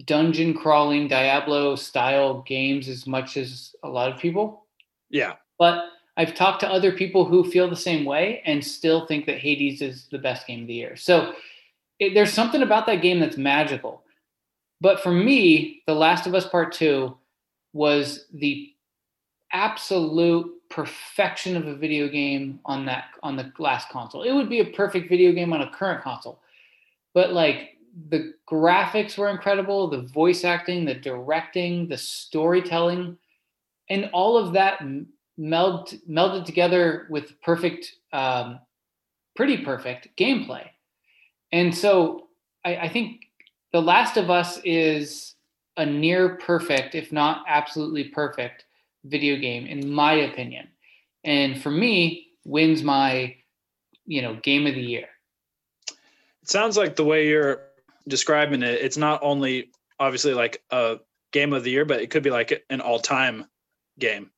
[0.05, 4.67] dungeon crawling Diablo style games as much as a lot of people.
[5.11, 5.35] Yeah.
[5.59, 5.87] But
[6.17, 9.83] I've talked to other people who feel the same way and still think that Hades
[9.83, 10.95] is the best game of the year.
[10.95, 11.35] So
[11.99, 14.03] it, there's something about that game that's magical.
[14.81, 17.17] But for me, The Last of Us Part 2
[17.73, 18.72] was the
[19.53, 24.23] absolute perfection of a video game on that on the last console.
[24.23, 26.41] It would be a perfect video game on a current console.
[27.15, 27.77] But like
[28.09, 33.19] the graphics were incredible, the voice acting, the directing, the storytelling,
[33.91, 34.83] and all of that
[35.37, 38.59] meld melded together with perfect, um,
[39.37, 40.67] pretty perfect gameplay.
[41.53, 42.29] And so
[42.65, 43.27] I, I think
[43.73, 45.35] The Last of Us is
[45.77, 48.65] a near perfect, if not absolutely perfect,
[49.05, 50.69] video game, in my opinion.
[51.25, 53.37] And for me, wins my,
[54.07, 55.09] you know, game of the year.
[56.43, 57.63] It sounds like the way you're
[58.09, 60.99] describing it, it's not only obviously like a
[61.33, 63.47] game of the year, but it could be like an all time
[63.99, 64.31] game.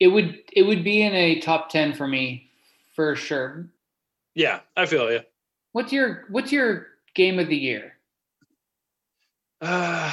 [0.00, 2.50] It would it would be in a top ten for me
[2.94, 3.68] for sure.
[4.34, 5.20] Yeah, I feel you.
[5.72, 7.94] What's your what's your game of the year?
[9.64, 10.12] Uh,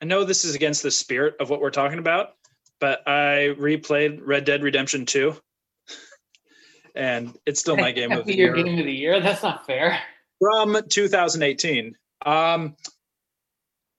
[0.00, 2.34] I know this is against the spirit of what we're talking about,
[2.80, 5.34] but I replayed Red Dead Redemption 2.
[6.94, 8.54] and it's still my game of the year.
[8.54, 9.20] game of the year.
[9.20, 9.98] That's not fair.
[10.40, 11.96] From 2018.
[12.24, 12.76] Um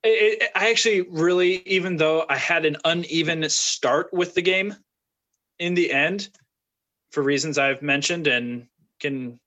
[0.04, 4.76] it, it, I actually really, even though I had an uneven start with the game
[5.60, 6.30] in the end,
[7.12, 8.68] for reasons I've mentioned and
[9.00, 9.40] can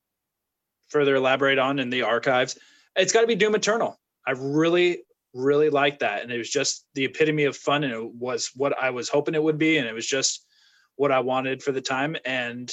[0.89, 2.59] further elaborate on in the archives,
[2.97, 3.99] it's got to be Doom Eternal.
[4.27, 5.03] I really,
[5.35, 6.23] really like that.
[6.23, 7.85] And it was just the epitome of fun.
[7.85, 9.79] And it was what I was hoping it would be.
[9.79, 10.45] And it was just
[10.97, 12.17] what I wanted for the time.
[12.25, 12.73] And,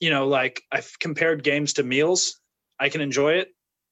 [0.00, 2.40] you know, like I've compared games to meals.
[2.78, 3.48] I can enjoy it.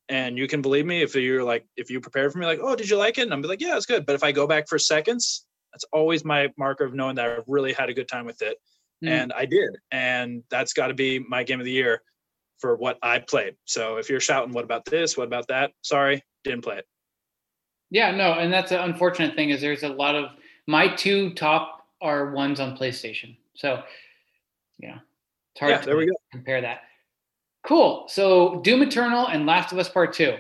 [0.09, 2.77] And you can believe me if you're like, if you prepare for me, like, oh,
[2.77, 3.23] did you like it?
[3.23, 4.07] And I'm like, yeah, it's good.
[4.07, 7.39] But if I go back for seconds, that's always my marker of knowing that I
[7.49, 8.57] really had a good time with it.
[9.05, 9.09] Mm.
[9.09, 9.77] And I did.
[9.91, 12.03] And that's got to be my game of the year
[12.61, 13.57] for what I played.
[13.65, 15.17] So if you're shouting, what about this?
[15.17, 15.73] What about that?
[15.83, 16.87] Sorry, didn't play it.
[17.91, 20.31] Yeah, no, and that's an unfortunate thing is there's a lot of
[20.67, 23.37] my two top are ones on PlayStation.
[23.55, 23.83] So
[24.79, 24.99] yeah,
[25.53, 26.13] it's hard yeah, to there we go.
[26.33, 26.81] compare that.
[27.65, 28.07] Cool.
[28.09, 30.37] So Doom Eternal and Last of Us Part 2.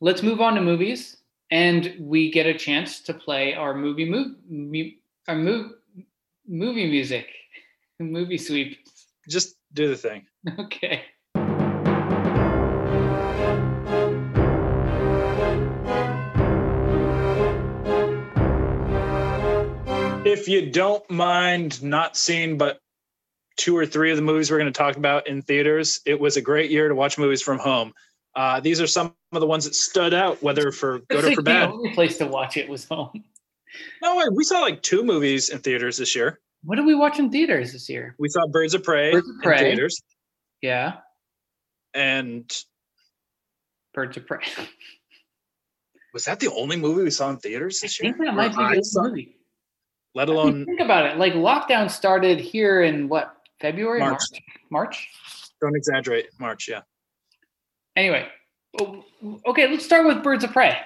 [0.00, 1.18] Let's move on to movies
[1.50, 4.36] and we get a chance to play our movie move
[5.28, 5.72] our move,
[6.46, 7.26] movie music
[7.98, 8.78] movie sweep.
[9.28, 10.26] Just do the thing.
[10.58, 11.02] Okay.
[20.30, 22.78] If you don't mind not seeing but
[23.56, 26.36] two or three of the movies we're going to talk about in theaters, it was
[26.36, 27.92] a great year to watch movies from home.
[28.36, 31.42] Uh, these are some of the ones that stood out, whether for good or for
[31.42, 31.68] bad.
[31.68, 33.24] The only place to watch it was home.
[34.00, 36.38] No, we saw like two movies in theaters this year.
[36.62, 38.14] What did we watch in theaters this year?
[38.18, 39.58] We saw Birds of Prey, Birds of Prey.
[39.58, 40.00] in theaters.
[40.62, 40.98] Yeah.
[41.92, 42.48] And
[43.94, 44.44] Birds of Prey.
[46.14, 48.14] was that the only movie we saw in theaters this I year?
[48.14, 49.39] I think that might be the only movie
[50.14, 51.18] let alone think about it.
[51.18, 54.42] Like lockdown started here in what February, March, March.
[54.70, 55.08] March?
[55.60, 56.28] Don't exaggerate.
[56.38, 56.80] March, yeah.
[57.96, 58.26] Anyway,
[59.46, 60.76] okay, let's start with Birds of Prey.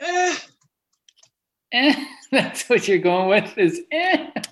[0.00, 0.36] Eh.
[1.72, 3.56] Eh, that's what you're going with.
[3.58, 4.28] Is eh.
[4.36, 4.46] It,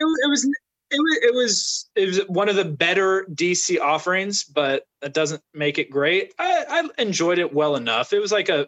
[0.00, 0.48] it was
[0.90, 5.42] it was it was it was one of the better DC offerings, but that doesn't
[5.52, 6.32] make it great.
[6.38, 8.12] I, I enjoyed it well enough.
[8.12, 8.66] It was like a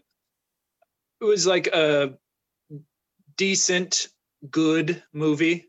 [1.20, 2.14] it was like a
[3.36, 4.08] decent
[4.48, 5.66] good movie.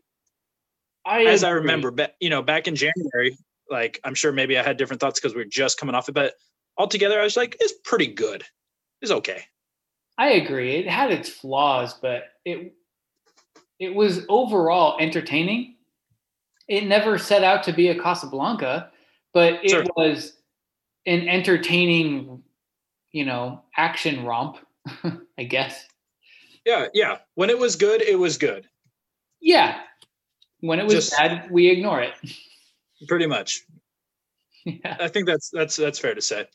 [1.04, 3.36] I as I remember, but you know, back in January,
[3.68, 6.12] like I'm sure maybe I had different thoughts because we are just coming off it,
[6.12, 6.34] but
[6.78, 8.44] altogether, I was like, it's pretty good.
[9.00, 9.42] It's okay.
[10.18, 10.76] I agree.
[10.76, 12.74] It had its flaws, but it
[13.78, 15.76] it was overall entertaining.
[16.68, 18.90] It never set out to be a Casablanca,
[19.34, 19.92] but it Certainly.
[19.96, 20.36] was
[21.06, 22.42] an entertaining,
[23.10, 24.58] you know, action romp,
[25.38, 25.84] I guess.
[26.64, 27.18] Yeah, yeah.
[27.34, 28.68] When it was good, it was good.
[29.40, 29.80] Yeah.
[30.60, 32.14] When it was Just, bad, we ignore it.
[33.08, 33.62] Pretty much.
[34.64, 34.96] Yeah.
[35.00, 36.46] I think that's that's that's fair to say.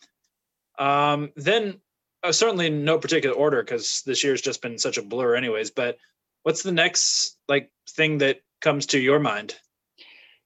[0.79, 1.81] Um, then
[2.23, 5.71] uh, certainly no particular order because this year's just been such a blur, anyways.
[5.71, 5.97] But
[6.43, 9.55] what's the next like thing that comes to your mind?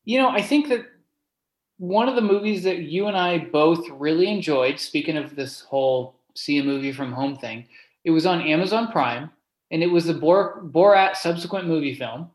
[0.06, 0.86] You know, I think that
[1.78, 4.80] one of the movies that you and I both really enjoyed.
[4.80, 7.68] Speaking of this whole see a movie from home thing,
[8.04, 9.30] it was on Amazon Prime
[9.72, 12.30] and it was the Bor- Borat subsequent movie film.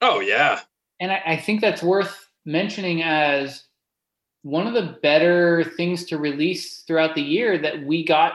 [0.00, 0.60] Oh yeah,
[0.98, 3.64] and I, I think that's worth mentioning as
[4.42, 8.34] one of the better things to release throughout the year that we got.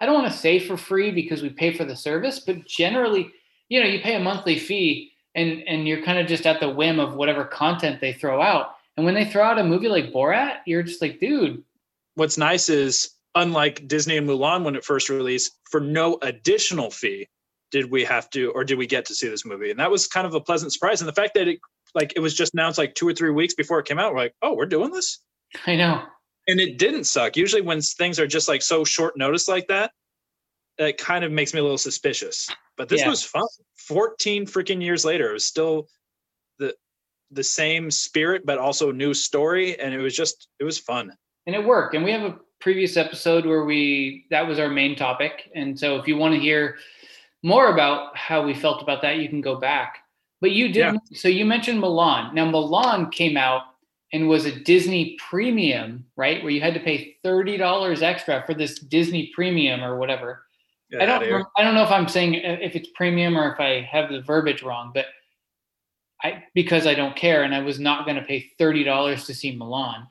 [0.00, 3.30] I don't want to say for free because we pay for the service, but generally,
[3.68, 6.70] you know, you pay a monthly fee and and you're kind of just at the
[6.70, 8.76] whim of whatever content they throw out.
[8.96, 11.62] And when they throw out a movie like Borat, you're just like, dude.
[12.14, 17.28] What's nice is unlike Disney and Mulan when it first released, for no additional fee,
[17.70, 19.70] did we have to or did we get to see this movie?
[19.70, 21.00] And that was kind of a pleasant surprise.
[21.00, 21.60] And the fact that it
[21.94, 24.20] like it was just announced like two or three weeks before it came out, we're
[24.20, 25.20] like, oh, we're doing this.
[25.66, 26.02] I know.
[26.48, 27.36] And it didn't suck.
[27.36, 29.92] Usually when things are just like so short notice like that,
[30.78, 32.48] it kind of makes me a little suspicious.
[32.76, 33.08] But this yeah.
[33.08, 33.46] was fun.
[33.76, 35.88] 14 freaking years later, it was still
[36.58, 36.74] the
[37.30, 39.78] the same spirit, but also new story.
[39.78, 41.12] And it was just it was fun.
[41.46, 41.94] And it worked.
[41.94, 45.50] And we have a previous episode where we that was our main topic.
[45.54, 46.76] And so if you want to hear
[47.42, 49.98] more about how we felt about that, you can go back.
[50.40, 50.78] But you did.
[50.78, 50.96] Yeah.
[51.12, 52.32] So you mentioned Mulan.
[52.32, 53.62] Now Mulan came out
[54.12, 56.42] and was a Disney premium, right?
[56.42, 60.44] Where you had to pay thirty dollars extra for this Disney premium or whatever.
[60.90, 61.46] Get I don't.
[61.56, 64.22] I don't know if I'm saying uh, if it's premium or if I have the
[64.22, 65.06] verbiage wrong, but
[66.22, 69.34] I because I don't care, and I was not going to pay thirty dollars to
[69.34, 70.06] see Mulan,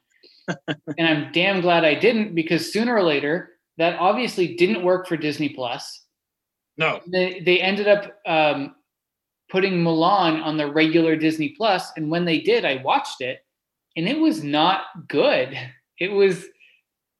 [0.97, 5.17] and I'm damn glad I didn't because sooner or later that obviously didn't work for
[5.17, 6.05] Disney Plus.
[6.79, 8.73] No, They they ended up um,
[9.51, 13.39] putting Mulan on the regular Disney Plus, and when they did, I watched it,
[13.97, 15.55] and it was not good.
[16.01, 16.45] It was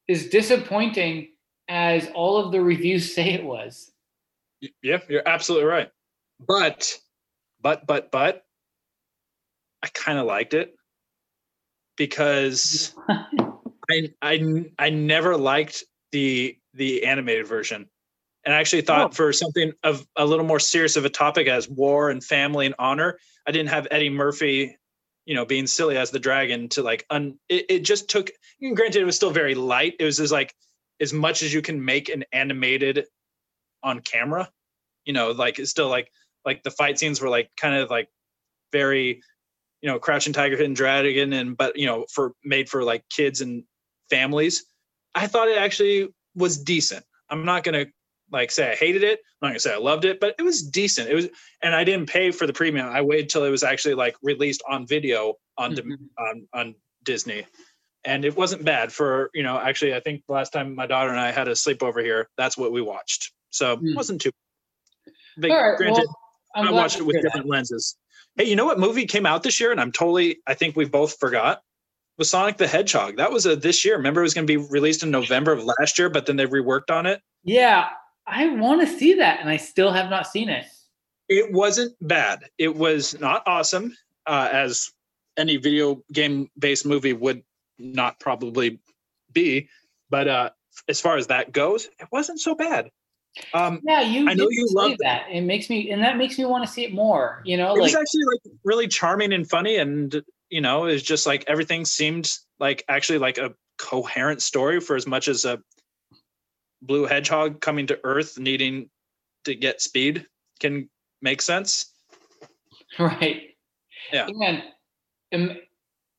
[0.07, 1.33] as disappointing
[1.67, 3.91] as all of the reviews say it was.
[4.81, 5.91] Yeah, you're absolutely right.
[6.47, 6.97] But,
[7.59, 8.45] but, but, but,
[9.83, 10.73] I kind of liked it
[11.97, 17.89] because I, I, I never liked the the animated version,
[18.49, 19.13] and I actually thought Oh.
[19.13, 22.73] for something of a little more serious of a topic as war and family and
[22.79, 24.75] honor, I didn't have Eddie Murphy,
[25.27, 27.37] you know, being silly as the dragon to like un.
[27.47, 28.31] It, it just took.
[28.59, 29.97] Granted, it was still very light.
[29.99, 30.55] It was just like
[30.99, 33.05] as much as you can make an animated
[33.83, 34.49] on camera.
[35.05, 36.11] You know, like it's still like
[36.43, 38.09] like the fight scenes were like kind of like
[38.71, 39.21] very,
[39.83, 43.41] you know, crouching tiger, hidden dragon, and but you know, for made for like kids
[43.41, 43.63] and
[44.09, 44.65] families.
[45.13, 47.05] I thought it actually was decent.
[47.29, 47.85] I'm not gonna
[48.31, 49.19] like say I hated it.
[49.41, 51.09] I'm not gonna say I loved it, but it was decent.
[51.09, 51.27] It was,
[51.61, 52.87] and I didn't pay for the premium.
[52.87, 55.97] I waited till it was actually like released on video on Mhm.
[56.17, 57.45] on on Disney,
[58.03, 59.57] and it wasn't bad for you know.
[59.59, 62.57] Actually, I think the last time my daughter and I had a sleepover here, that's
[62.57, 63.31] what we watched.
[63.49, 63.95] So it Hmm.
[63.95, 64.31] wasn't too.
[65.39, 66.05] Big, right, granted,
[66.55, 67.29] well, I watched it with hear that.
[67.29, 67.97] different lenses.
[68.35, 70.39] Hey, you know what movie came out this year, and I'm totally.
[70.45, 71.61] I think we've both forgot.
[72.17, 73.15] Was Sonic the Hedgehog?
[73.15, 73.95] That was a this year.
[73.95, 76.45] Remember, it was going to be released in November of last year, but then they
[76.45, 77.21] reworked on it.
[77.43, 77.87] Yeah,
[78.29, 80.65] I want to see that, and I still have not seen it.
[81.27, 82.45] It wasn't bad.
[82.57, 84.91] It was not awesome, uh, as
[85.37, 87.43] any video game based movie would
[87.77, 88.79] not probably
[89.31, 89.69] be.
[90.09, 90.49] But uh,
[90.87, 92.89] as far as that goes, it wasn't so bad.
[93.53, 94.27] Um, Yeah, you.
[94.27, 95.27] I know you love that.
[95.31, 97.41] It makes me, and that makes me want to see it more.
[97.45, 101.25] You know, it was actually like really charming and funny and you know it's just
[101.25, 105.59] like everything seemed like actually like a coherent story for as much as a
[106.81, 108.89] blue hedgehog coming to earth needing
[109.43, 110.25] to get speed
[110.59, 110.89] can
[111.21, 111.93] make sense
[112.99, 113.55] right.
[114.11, 114.27] Yeah.
[114.27, 114.63] And
[115.33, 115.57] um,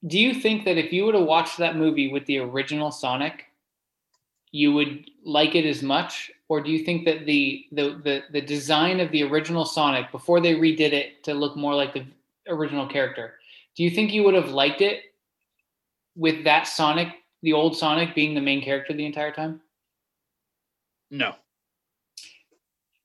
[0.07, 3.46] do you think that if you were to watch that movie with the original Sonic,
[4.53, 8.40] you would like it as much, or do you think that the the the, the
[8.40, 12.05] design of the original Sonic before they redid it to look more like the
[12.49, 13.35] original character,
[13.77, 15.03] do you think you would have liked it
[16.16, 17.09] with that Sonic,
[17.42, 19.61] the old Sonic, being the main character the entire time?
[21.11, 21.35] No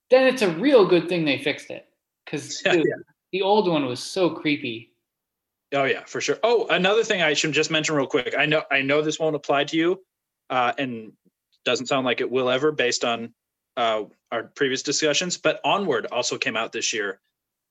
[0.09, 1.87] Then it's a real good thing they fixed it
[2.25, 2.81] because Yeah, yeah.
[3.31, 4.93] the old one was so creepy.
[5.73, 8.63] oh yeah for sure oh another thing i should just mention real quick i know
[8.71, 10.03] i know this won't apply to you
[10.49, 11.11] uh, and
[11.65, 13.33] doesn't sound like it will ever based on
[13.77, 17.19] uh, our previous discussions but onward also came out this year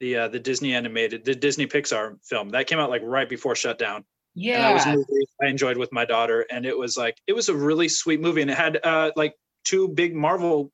[0.00, 3.54] the uh, the disney animated the disney pixar film that came out like right before
[3.54, 4.54] shutdown Yeah.
[4.56, 7.32] and that was a movie I enjoyed with my daughter, and it was like it
[7.34, 10.72] was a really sweet movie, and it had uh, like two big Marvel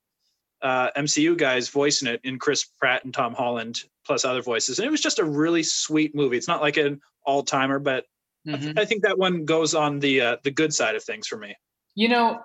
[0.63, 4.87] uh, MCU guys voicing it in Chris Pratt and Tom Holland, plus other voices, and
[4.87, 6.37] it was just a really sweet movie.
[6.37, 8.05] It's not like an all timer, but
[8.47, 8.79] I, th-.
[8.79, 11.55] I think that one goes on the uh, the good side of things for me.
[11.95, 12.41] You know,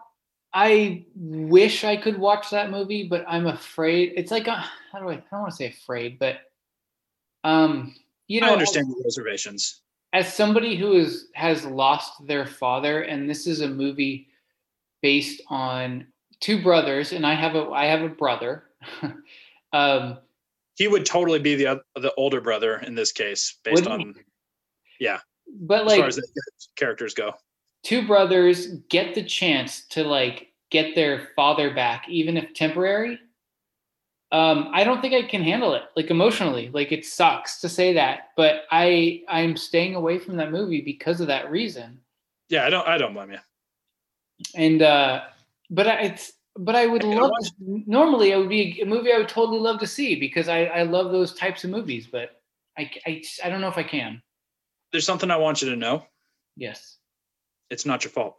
[0.53, 4.13] I wish I could watch that movie, but I'm afraid.
[4.15, 5.13] It's like a, how do I?
[5.13, 6.37] I don't want to say afraid, but
[7.43, 7.93] um,
[8.27, 9.81] you know, I understand your reservations.
[10.13, 14.29] As, as somebody who is has lost their father, and this is a movie
[15.01, 16.07] based on
[16.39, 18.63] two brothers, and I have a I have a brother.
[19.73, 20.17] um,
[20.75, 24.13] He would totally be the the older brother in this case, based on
[24.99, 25.19] yeah,
[25.61, 26.27] but as like far as the
[26.75, 27.33] characters go.
[27.83, 33.19] two brothers get the chance to like get their father back even if temporary
[34.31, 37.93] um i don't think i can handle it like emotionally like it sucks to say
[37.93, 41.99] that but i i'm staying away from that movie because of that reason
[42.49, 43.37] Yeah, I don't I don't blame you.
[44.55, 45.21] and uh
[45.69, 49.17] but I, it's but i would love watched- normally it would be a movie i
[49.17, 52.41] would totally love to see because i i love those types of movies but
[52.77, 54.21] i i, I don't know if i can
[54.91, 56.05] There's something I want you to know.
[56.55, 56.97] yes
[57.69, 58.35] It's not your fault.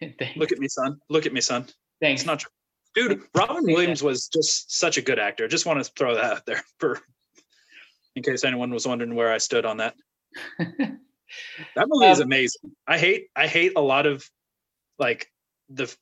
[0.36, 0.98] Look at me, son.
[1.10, 1.66] Look at me, son.
[2.00, 3.22] thanks It's not your dude.
[3.34, 3.62] Robin.
[3.64, 5.46] Williams was just such a good actor.
[5.46, 6.98] Just want to throw that out there for
[8.16, 9.94] in case anyone was wondering where I stood on that.
[11.76, 12.72] That movie is Um, amazing.
[12.88, 14.28] I hate I hate a lot of
[14.98, 15.28] like
[15.70, 15.94] the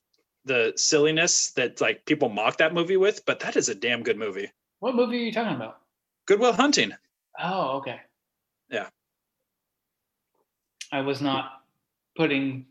[0.45, 4.17] the silliness that like people mock that movie with, but that is a damn good
[4.17, 4.51] movie.
[4.79, 5.79] What movie are you talking about?
[6.25, 6.93] Good Will Hunting.
[7.39, 7.99] Oh, okay.
[8.69, 8.87] Yeah.
[10.91, 11.63] I was not
[12.17, 12.65] putting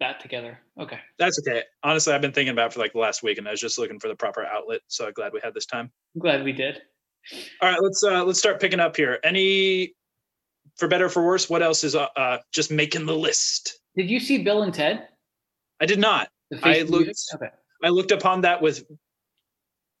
[0.00, 0.58] that together.
[0.78, 0.98] Okay.
[1.18, 1.62] That's okay.
[1.82, 3.78] Honestly, I've been thinking about it for like the last week and I was just
[3.78, 4.80] looking for the proper outlet.
[4.88, 5.90] So glad we had this time.
[6.14, 6.82] I'm glad we did.
[7.60, 9.18] All right, let's uh let's start picking up here.
[9.24, 9.94] Any
[10.76, 13.80] for better or for worse, what else is uh, uh just making the list?
[13.96, 15.08] Did you see Bill and Ted?
[15.80, 16.28] I did not.
[16.62, 17.50] I looked- Okay.
[17.82, 18.84] I looked upon that with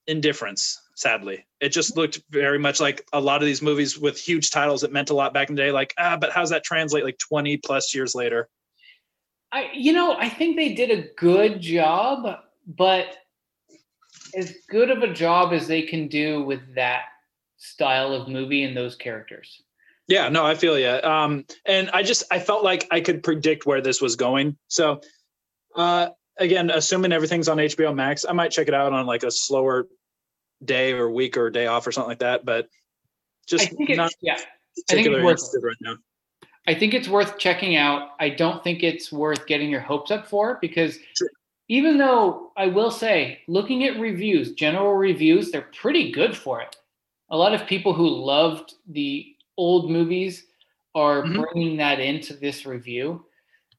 [0.06, 1.46] indifference, sadly.
[1.60, 4.92] It just looked very much like a lot of these movies with huge titles that
[4.92, 5.70] meant a lot back in the day.
[5.72, 8.48] Like, ah, but how's that translate like 20 plus years later?
[9.52, 13.16] I you know, I think they did a good job, but
[14.36, 17.04] as good of a job as they can do with that
[17.56, 19.62] style of movie and those characters.
[20.08, 21.00] Yeah, no, I feel you.
[21.02, 24.56] Um, and I just I felt like I could predict where this was going.
[24.68, 25.00] So
[25.76, 26.08] uh
[26.38, 29.86] again, assuming everything's on HBO Max, I might check it out on like a slower
[30.64, 32.44] day or week or day off or something like that.
[32.44, 32.68] But
[33.46, 34.38] just I think it's not yeah.
[34.88, 35.96] think it's worth right now.
[36.66, 38.10] I think it's worth checking out.
[38.18, 41.28] I don't think it's worth getting your hopes up for because Sure.
[41.68, 46.76] even though I will say, looking at reviews, general reviews, they're pretty good for it.
[47.30, 50.46] A lot of people who loved the old movies
[50.94, 51.42] are Mhm.
[51.42, 53.26] bringing that into this review.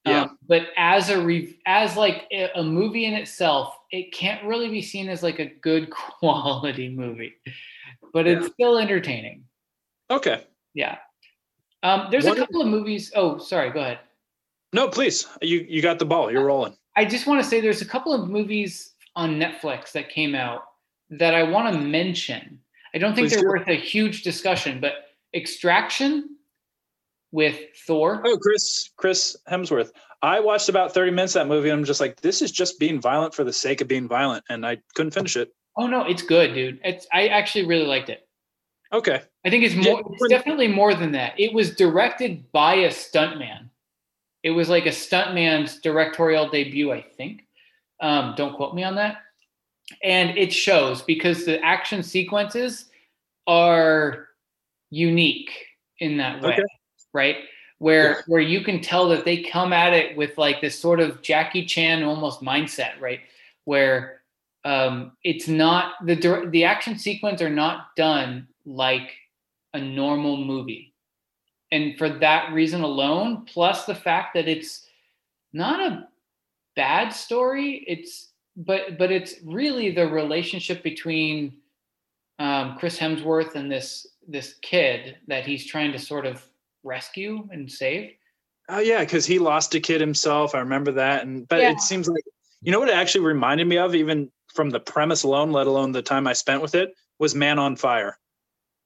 [0.06, 0.24] Yeah.
[0.24, 4.82] Um, but as a re- as like a, movie in itself, it can't really be
[4.82, 5.90] seen as like a good
[6.20, 7.34] quality movie,
[8.14, 9.44] but it's still entertaining.
[10.10, 10.44] Okay.
[10.74, 10.98] Yeah.
[11.84, 13.12] Um, there's What- a couple of movies.
[13.16, 13.72] Oh, sorry.
[13.72, 14.00] Go ahead.
[14.74, 15.28] No, please.
[15.42, 16.32] You you got the ball.
[16.32, 16.76] You're rolling.
[16.98, 20.64] I just want to say there's a couple of movies on Netflix that came out
[21.10, 22.60] that I want to mention.
[22.94, 23.50] I don't think Please they're do.
[23.50, 24.94] worth a huge discussion, but
[25.34, 26.38] Extraction
[27.32, 28.22] with Thor.
[28.26, 29.92] Oh, Chris Chris Hemsworth.
[30.26, 32.80] I watched about 30 minutes of that movie and I'm just like, this is just
[32.80, 34.44] being violent for the sake of being violent.
[34.50, 35.54] And I couldn't finish it.
[35.78, 36.80] Oh no, it's good, dude.
[36.84, 38.28] It's I actually really liked it.
[38.92, 39.22] Okay.
[39.46, 40.02] I think it's more.
[40.10, 41.40] It's definitely more than that.
[41.40, 43.70] It was directed by a stuntman.
[44.42, 47.44] It was like a stuntman's directorial debut, I think.
[48.00, 49.18] Um, don't quote me on that.
[50.04, 52.86] And it shows because the action sequences
[53.48, 54.30] are
[54.90, 55.52] unique
[56.00, 56.64] in that way, Okay.
[57.14, 57.38] right?
[57.80, 61.22] Where where you can tell that they come at it with like this sort of
[61.22, 63.20] Jackie Chan almost mindset, right?
[63.66, 64.22] Where
[64.64, 69.12] um, it's not the the action sequence are not done like
[69.74, 70.94] a normal movie,
[71.72, 74.88] and for that reason alone, plus the fact that it's
[75.52, 76.08] not a
[76.76, 81.58] bad story, it's but but it's really the relationship between
[82.40, 86.44] um, Chris Hemsworth and this this kid that he's trying to sort of
[86.86, 88.12] rescue and save.
[88.70, 90.56] Oh yeah, because he lost a kid himself.
[90.56, 91.24] I remember that.
[91.24, 91.72] And but Yeah.
[91.72, 92.24] it seems like
[92.62, 95.92] you know what it actually reminded me of, even from the premise alone, let alone
[95.92, 98.18] the time I spent with it, was Man on Fire.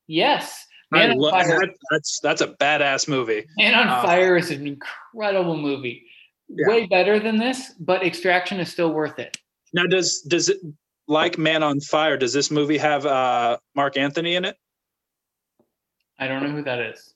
[0.07, 1.59] Yes, I Man on lo- Fire.
[1.59, 3.45] that- that's that's a badass movie.
[3.57, 6.05] Man on Uh, Fire is an incredible movie.
[6.49, 6.67] Yeah.
[6.67, 9.37] Way better than this, but Extraction is still worth it.
[9.71, 10.57] Now does does it
[11.07, 14.57] like Man on Fire, does this movie have uh Marc Anthony in it?
[16.17, 17.13] I don't know who that is.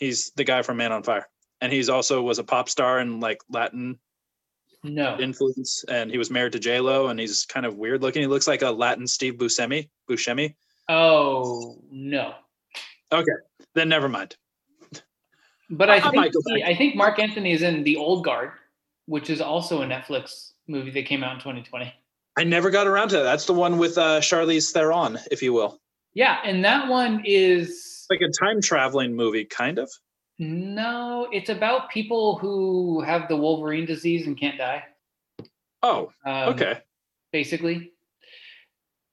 [0.00, 1.28] He's the guy from Man on Fire.
[1.60, 3.98] And he's also was a pop star and like Latin
[4.82, 5.18] No.
[5.20, 8.22] influence and he was married to J Lo and he's kind of weird looking.
[8.22, 9.90] He looks like a Latin Steve Buscemi.
[10.08, 10.54] Buscemi.
[10.88, 12.34] Oh no.
[13.12, 13.32] Okay,
[13.74, 14.36] then never mind.
[15.68, 18.52] But I- I think go I think Marc Anthony is in The Old Guard,
[19.06, 21.92] which is also a Netflix movie that came out in 2020.
[22.38, 23.22] I never got around to that.
[23.24, 25.78] That's the one with uh, Charlize Theron, if you will.
[26.14, 29.88] Yeah, and that one is Like a time traveling movie, kind of.
[30.38, 34.82] no, it's about people who have the Wolverine disease and can't die.
[35.82, 36.78] Oh, Um, okay.
[37.32, 37.92] basically.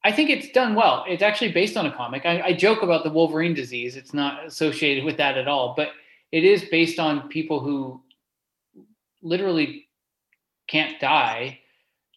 [0.04, 1.06] I think it's done well.
[1.08, 2.26] It's actually based on a comic.
[2.26, 3.98] I, I joke about the Wolverine disease.
[3.98, 5.90] It's not associated with that at all, but
[6.32, 8.02] it is based on people who
[9.22, 9.88] literally
[10.68, 11.60] can't die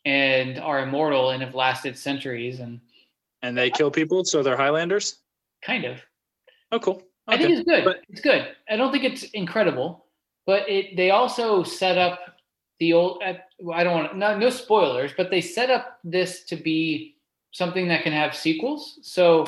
[0.04, 2.80] and are immortal and have lasted centuries and
[3.42, 5.18] And they kill people, so they're Highlanders.
[5.62, 5.98] kind of.
[6.72, 7.02] Oh, cool.
[7.26, 7.84] I think it's good.
[7.84, 8.48] But- it's good.
[8.68, 10.06] I don't think it's incredible,
[10.46, 12.18] but it they also set up
[12.78, 13.22] the old.
[13.24, 13.34] Uh,
[13.72, 17.16] I don't want to, no no spoilers, but they set up this to be
[17.52, 18.98] something that can have sequels.
[19.02, 19.46] So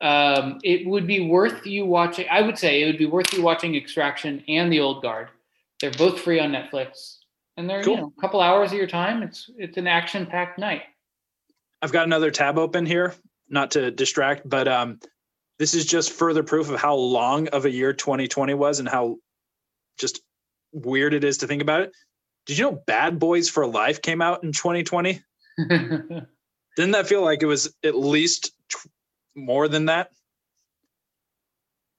[0.00, 2.26] um, it would be worth you watching.
[2.30, 5.28] I would say it would be worth you watching Extraction and The Old Guard.
[5.80, 7.18] They're both free on Netflix,
[7.56, 7.94] and they're Cool.
[7.94, 9.22] you know a couple hours of your time.
[9.22, 10.82] It's it's an action packed night.
[11.82, 13.14] I've got another tab open here,
[13.48, 14.98] not to distract, but um,
[15.58, 19.16] this is just further proof of how long of a year 2020 was and how
[19.98, 20.20] just
[20.72, 21.92] weird it is to think about it.
[22.46, 25.20] Did you know Bad Boys for Life came out in 2020?
[25.68, 28.52] Didn't that feel like it was at least
[29.36, 30.10] more than that?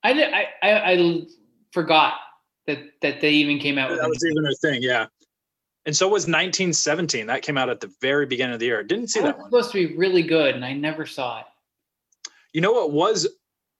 [0.02, 0.32] I did.
[0.32, 1.22] I, I I
[1.72, 2.14] forgot
[2.66, 4.08] that that they even came out with That it.
[4.10, 5.06] was even a thing, yeah.
[5.86, 7.26] And so was 1917.
[7.28, 8.82] That came out at the very beginning of the year.
[8.82, 9.50] Didn't see That that was one.
[9.50, 11.46] supposed to be really good, and I never saw it.
[12.52, 13.26] You know what was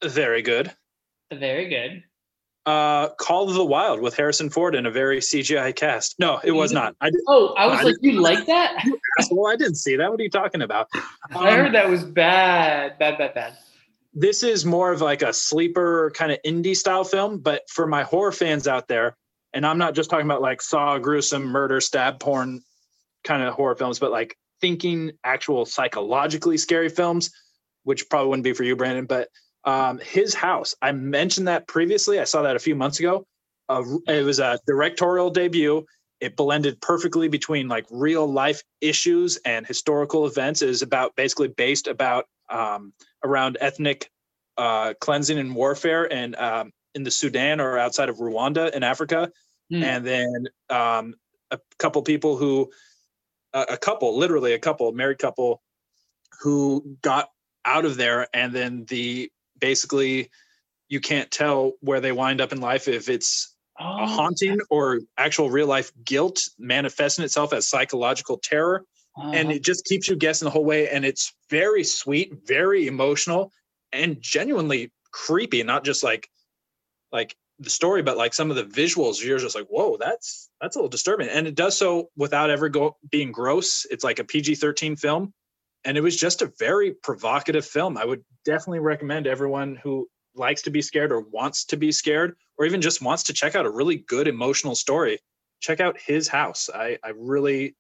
[0.05, 0.73] very good?
[1.33, 2.03] Very good.
[2.65, 6.17] Uh, Call of the Wild with Harrison Ford in a very CGI cast.
[6.19, 6.97] No, it was not.
[7.01, 8.85] I did, Oh, I was I like, you like that?
[9.31, 10.11] well, I didn't see that.
[10.11, 10.89] What are you talking about?
[10.95, 13.57] I Um, heard that was bad, bad, bad, bad.
[14.15, 18.03] this is more of like a sleeper kind of indie style film, but for my
[18.03, 19.17] horror fans out there,
[19.53, 22.63] and I'm not just talking about like saw gruesome murder, stab porn
[23.23, 27.31] kind of horror films, but like thinking actual psychologically scary films,
[27.85, 29.29] which probably wouldn't be for you, Brandon, but
[29.67, 30.75] um, his house.
[30.81, 32.21] I mentioned that previously.
[32.21, 33.27] I saw that a few months ago.
[33.69, 35.85] Uh, it was a directorial debut.
[36.21, 40.63] It blended perfectly between like real life issues and historical events.
[40.63, 42.93] It is about basically based about um,
[43.25, 44.09] around ethnic
[44.57, 49.31] uh, cleansing and warfare and um, in the Sudan or outside of Rwanda in Africa.
[49.71, 49.83] Hmm.
[49.83, 51.15] And then um,
[51.51, 52.71] a couple people who,
[53.53, 55.61] a couple, literally a couple, married couple
[56.41, 57.31] who got
[57.65, 58.29] out of there.
[58.33, 60.31] And then the basically,
[60.89, 65.01] you can't tell where they wind up in life if it's a Oh, haunting or
[65.19, 68.85] actual real life guilt manifesting itself as psychological terror.
[69.19, 69.57] And uh-huh.
[69.57, 73.51] it just keeps you guessing the whole way and it's very sweet very emotional
[73.91, 76.29] and genuinely creepy not just like
[77.13, 80.77] like the story but like some of the visuals you're just like whoa that's that's
[80.77, 81.29] a little disturbing.
[81.29, 83.87] And it does so without ever go being gross.
[83.91, 85.33] It's like a pg-13 film
[85.85, 90.63] and it was just a very provocative film i would definitely recommend everyone who likes
[90.63, 93.67] to be scared or wants to be scared or even just wants to check out
[93.67, 95.19] a really good emotional story
[95.61, 97.75] check out his house i i really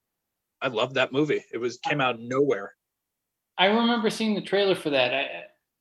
[0.62, 1.44] I love that movie.
[1.52, 2.74] It was came out of nowhere.
[3.58, 5.14] I remember seeing the trailer for that.
[5.14, 5.28] I,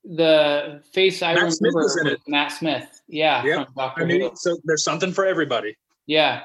[0.03, 2.20] the face I Matt remember Smith was was in it.
[2.28, 3.01] Matt Smith.
[3.07, 5.76] Yeah, Yeah, I mean, so there's something for everybody.
[6.05, 6.41] Yeah,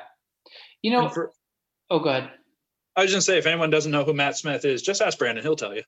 [0.83, 1.09] you know.
[1.09, 1.33] For,
[1.91, 2.31] oh, go ahead.
[3.01, 5.19] I was just gonna say, if anyone doesn't know who Matt Smith is, just ask
[5.19, 5.43] Brandon.
[5.43, 5.83] He'll tell you.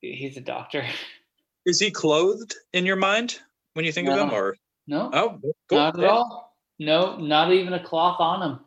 [0.00, 0.84] He's a doctor.
[1.64, 3.38] Is he clothed in your mind
[3.74, 4.34] when you think of him, No.
[4.34, 4.56] or
[4.88, 5.38] No, oh,
[5.68, 5.78] cool.
[5.78, 6.08] not at Yeah.
[6.08, 6.56] all.
[6.80, 8.58] No, not even a cloth on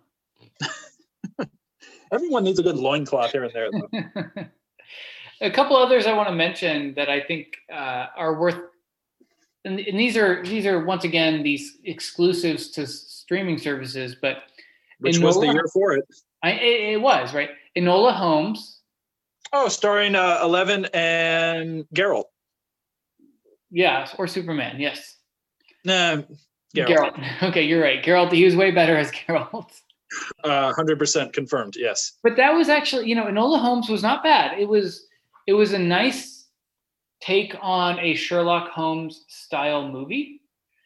[1.39, 1.47] him.
[2.13, 3.69] Everyone needs a good loincloth here and there.
[3.71, 4.45] Though.
[5.41, 8.59] a couple others I want to mention that I think uh, are worth,
[9.65, 14.43] and, and these are these are once again these exclusives to streaming services, but
[14.99, 16.05] Which was the year for it.
[16.43, 17.49] I, it, it was right.
[17.77, 18.79] Enola Holmes,
[19.51, 22.25] Oh, starring uh, Eleven and Geralt.
[23.71, 25.17] Yes, or Superman, yes.
[25.85, 26.17] Nah,
[26.75, 27.15] Geralt.
[27.15, 27.43] Geralt.
[27.49, 28.03] Okay, you're right.
[28.03, 28.31] Geralt.
[28.31, 29.71] He was way better as Geralt.
[30.43, 31.75] Uh, Hundred percent confirmed.
[31.77, 32.13] Yes.
[32.23, 34.59] But that was actually, you know, Enola Holmes was not bad.
[34.59, 35.05] It was,
[35.47, 36.47] it was a nice
[37.21, 40.41] take on a Sherlock Holmes style movie.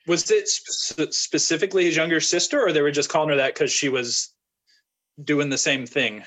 [0.08, 3.72] Was it sp- specifically his younger sister, or they were just calling her that because
[3.72, 4.34] she was
[5.22, 6.24] doing the same thing,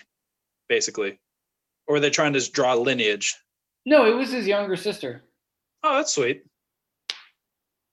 [0.68, 1.18] basically?
[1.86, 3.34] Or were they trying to draw lineage?
[3.84, 5.22] No, it was his younger sister.
[5.82, 6.42] Oh, that's sweet.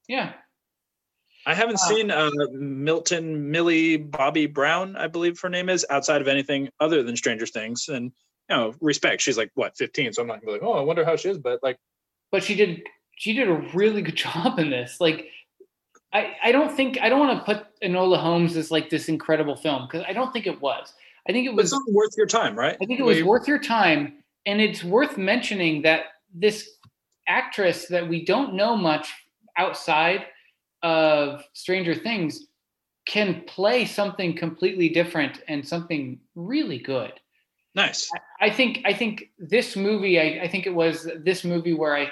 [0.08, 0.34] Yeah.
[1.46, 1.88] I haven't Wow.
[1.96, 7.04] seen uh, Milton Millie Bobby Brown, I believe her name is, outside of anything other
[7.04, 7.90] than Stranger Things.
[7.90, 8.12] And
[8.50, 9.22] you know, respect.
[9.22, 11.30] She's like what, 15, so I'm not gonna be like, oh, I wonder how she
[11.30, 11.78] is, but like,
[12.32, 12.84] But she did,
[13.18, 14.98] she did a really good job in this.
[15.00, 15.28] Like,
[16.14, 19.56] I, I don't think, I don't want to put Enola Holmes as like this incredible
[19.56, 20.94] film because I don't think it was.
[21.28, 22.78] I think it was something worth your time, right?
[22.82, 26.70] I think it was worth your time, and it's worth mentioning that this
[27.28, 29.12] actress that we don't know much
[29.58, 30.26] outside
[30.82, 32.48] of Stranger Things
[33.06, 37.14] can play something completely different and something really good.
[37.74, 38.10] nice.
[38.42, 40.20] I think I think this movie.
[40.20, 42.12] I, I think it was this movie where I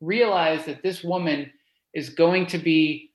[0.00, 1.52] realized that this woman
[1.94, 3.11] is going to be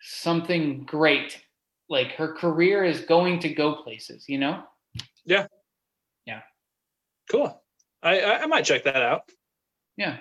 [0.00, 1.40] something great.
[1.88, 4.24] Like her career is going to go places.
[4.28, 4.62] You know.
[5.24, 5.46] Yeah.
[6.26, 6.42] Yeah.
[7.30, 7.62] Cool.
[8.02, 9.22] I, I I might check that out.
[9.96, 10.18] Yeah.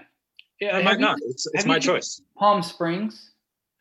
[0.60, 0.78] Yeah.
[0.78, 1.18] I might you not.
[1.22, 2.22] It's, it's my choice.
[2.38, 3.32] Palm Springs.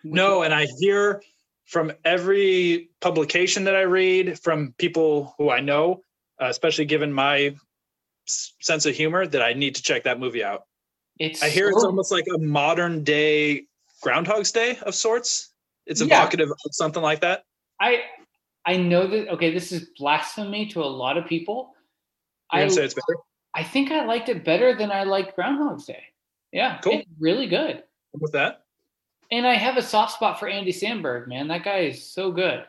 [0.04, 1.22] No, and I hear
[1.64, 6.02] from every publication that I read from people who I know,
[6.40, 7.56] uh, especially given my
[8.26, 10.64] sense of humor, that I need to check that movie out.
[11.18, 13.64] It's I hear it's almost like a modern day
[14.02, 15.53] Groundhog's Day of sorts.
[15.86, 16.06] It's Yeah.
[16.06, 17.44] evocative of something like that.
[17.80, 18.04] I
[18.66, 21.74] I know that okay, this is blasphemy to a lot of people.
[22.52, 23.18] You're I say it's better.
[23.54, 26.02] I think I liked it better than I liked Groundhog's Day.
[26.52, 26.94] Yeah, Cool.
[27.00, 27.82] it's really good.
[28.20, 28.64] with that.
[29.32, 31.48] And I have a soft spot for Andy Samberg, man.
[31.48, 32.64] That guy is so good.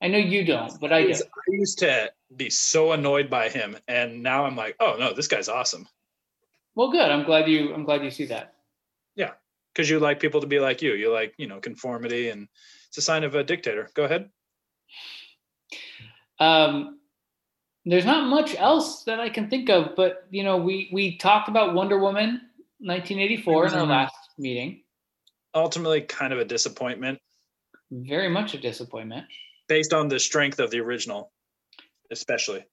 [0.00, 1.12] I know you don't, but I do.
[1.12, 5.28] I used to be so annoyed by him, and now I'm like, oh no, this
[5.28, 5.86] guy's awesome.
[6.74, 7.10] Well, good.
[7.10, 7.72] I'm glad you.
[7.74, 8.54] I'm glad you see that.
[9.76, 10.94] Because you like people to be like you.
[10.94, 12.48] You like you know conformity, and
[12.88, 13.90] it's a sign of a dictator.
[13.92, 14.30] Go ahead.
[16.40, 16.98] Um,
[17.84, 21.48] there's not much else that I can think of, but you know, we we talked
[21.48, 22.40] about Wonder Woman
[22.78, 24.82] 1984 in our last meeting.
[25.54, 27.18] Ultimately, kind of a disappointment.
[27.90, 29.26] Very much a disappointment.
[29.68, 31.32] Based on the strength of the original,
[32.10, 32.64] especially.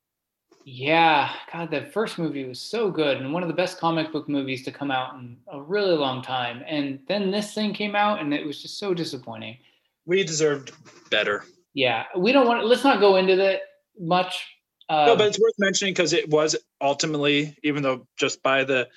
[0.65, 4.29] Yeah, God, the first movie was so good and one of the best comic book
[4.29, 6.63] movies to come out in a really long time.
[6.65, 9.57] And then this thing came out and it was just so disappointing.
[10.05, 10.71] We deserved
[11.09, 11.43] better.
[11.73, 12.65] Yeah, we don't want.
[12.65, 13.61] Let's not go into that
[13.99, 14.45] much.
[14.89, 18.89] Um, no, but it's worth mentioning because it was ultimately, even though just by the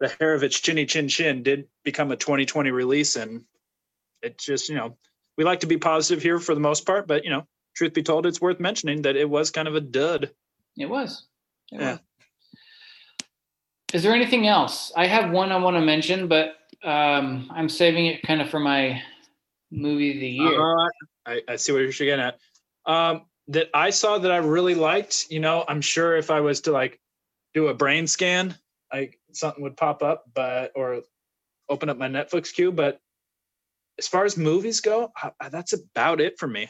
[0.00, 3.44] the hair of its chinny chin chin, did become a 2020 release, and
[4.22, 4.98] it just you know
[5.38, 8.02] we like to be positive here for the most part, but you know, truth be
[8.02, 10.32] told, it's worth mentioning that it was kind of a dud.
[10.78, 11.26] It was.
[11.72, 11.90] It yeah.
[11.92, 12.00] Was.
[13.94, 14.92] Is there anything else?
[14.96, 18.60] I have one I want to mention, but um, I'm saving it kind of for
[18.60, 19.02] my
[19.70, 20.60] movie of the year.
[20.60, 20.88] Uh,
[21.26, 22.38] I, I see what you're getting at.
[22.86, 25.26] Um, that I saw that I really liked.
[25.30, 27.00] You know, I'm sure if I was to like
[27.54, 28.54] do a brain scan,
[28.92, 31.00] like something would pop up, but or
[31.68, 32.70] open up my Netflix queue.
[32.70, 33.00] But
[33.98, 36.68] as far as movies go, I, that's about it for me.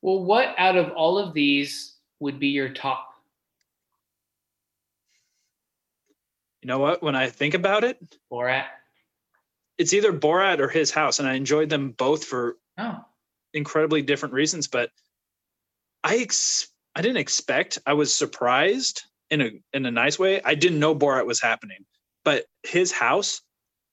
[0.00, 3.13] Well, what out of all of these would be your top?
[6.64, 7.02] You know what?
[7.02, 7.98] When I think about it,
[8.32, 8.64] Borat.
[9.76, 13.04] It's either Borat or His House, and I enjoyed them both for oh.
[13.52, 14.66] incredibly different reasons.
[14.66, 14.88] But
[16.02, 17.80] I ex- I didn't expect.
[17.84, 20.40] I was surprised in a in a nice way.
[20.42, 21.84] I didn't know Borat was happening,
[22.24, 23.42] but his house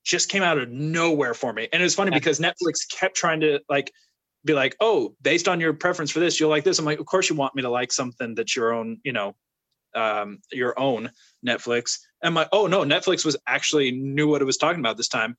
[0.02, 1.68] just came out of nowhere for me.
[1.74, 3.92] And it was funny because Netflix kept trying to like
[4.46, 7.06] be like, "Oh, based on your preference for this, you'll like this." I'm like, "Of
[7.06, 9.36] course you want me to like something that's your own, you know,
[9.94, 11.10] um, your own
[11.46, 15.08] Netflix." And I'm "Oh no, Netflix was actually knew what it was talking about this
[15.08, 15.36] time."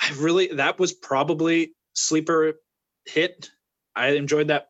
[0.00, 2.54] I really that was probably sleeper
[3.06, 3.50] hit.
[3.94, 4.68] I enjoyed that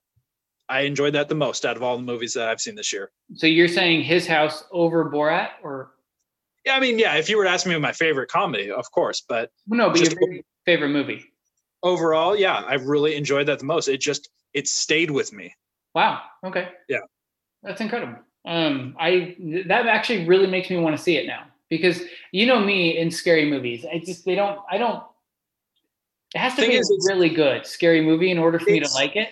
[0.69, 3.11] I enjoyed that the most out of all the movies that I've seen this year.
[3.35, 5.91] So you're saying His House over Borat, or?
[6.65, 7.17] Yeah, I mean, yeah.
[7.17, 10.13] If you were to ask me my favorite comedy, of course, but no, but your
[10.65, 11.25] favorite movie.
[11.83, 13.89] Overall, yeah, I really enjoyed that the most.
[13.89, 15.53] It just it stayed with me.
[15.95, 16.23] Wow.
[16.45, 16.69] Okay.
[16.89, 17.01] Yeah.
[17.63, 18.19] That's incredible.
[18.45, 19.37] Um, I
[19.67, 22.03] that actually really makes me want to see it now because
[22.33, 23.87] you know me in scary movies.
[23.91, 24.59] I just they don't.
[24.71, 25.03] I don't.
[26.35, 28.91] It has to be is, a really good scary movie in order for me to
[28.95, 29.29] like it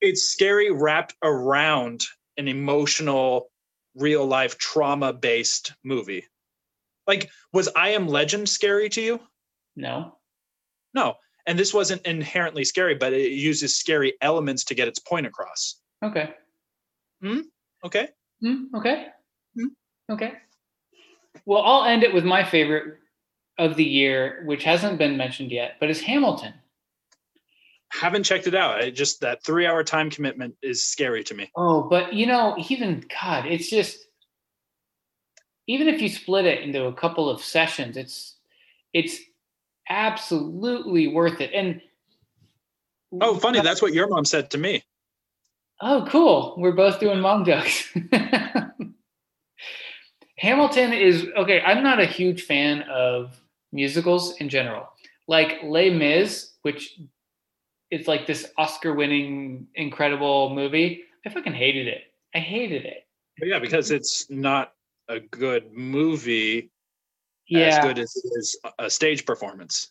[0.00, 2.04] it's scary wrapped around
[2.36, 3.50] an emotional
[3.94, 6.24] real life trauma based movie
[7.06, 9.20] like was i am legend scary to you
[9.76, 10.14] no
[10.94, 11.14] no
[11.46, 15.80] and this wasn't inherently scary but it uses scary elements to get its point across
[16.04, 16.34] okay
[17.20, 17.40] hmm
[17.84, 18.08] okay
[18.40, 19.06] hmm okay
[19.54, 19.68] hmm
[20.10, 20.32] okay
[21.46, 22.98] well i'll end it with my favorite
[23.58, 26.54] of the year which hasn't been mentioned yet but is hamilton
[27.90, 28.82] haven't checked it out.
[28.82, 31.50] I just that three hour time commitment is scary to me.
[31.56, 33.98] Oh, but you know, even God, it's just
[35.66, 38.36] even if you split it into a couple of sessions, it's
[38.92, 39.18] it's
[39.88, 41.50] absolutely worth it.
[41.54, 41.80] And
[43.20, 44.82] oh, funny, that's what your mom said to me.
[45.80, 46.54] Oh, cool.
[46.58, 47.88] We're both doing mom jokes.
[50.38, 51.60] Hamilton is okay.
[51.60, 53.40] I'm not a huge fan of
[53.72, 54.88] musicals in general.
[55.26, 56.98] Like Les Mis, which
[57.90, 61.02] it's like this Oscar winning incredible movie.
[61.26, 62.02] I fucking hated it.
[62.34, 63.06] I hated it.
[63.40, 64.72] Yeah, because it's not
[65.08, 66.70] a good movie
[67.48, 67.60] yeah.
[67.60, 69.90] as good as is a stage performance.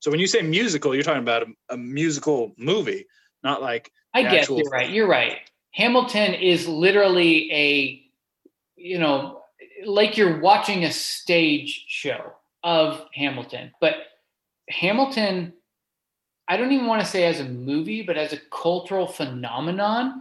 [0.00, 3.06] So when you say musical, you're talking about a, a musical movie,
[3.42, 4.90] not like I guess you're right.
[4.90, 5.38] You're right.
[5.72, 8.02] Hamilton is literally a,
[8.76, 9.42] you know,
[9.84, 12.32] like you're watching a stage show
[12.64, 13.94] of Hamilton, but
[14.68, 15.52] Hamilton
[16.50, 20.20] I don't even want to say as a movie, but as a cultural phenomenon,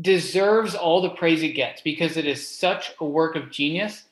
[0.00, 4.04] deserves all the praise it gets because it is such a work of genius.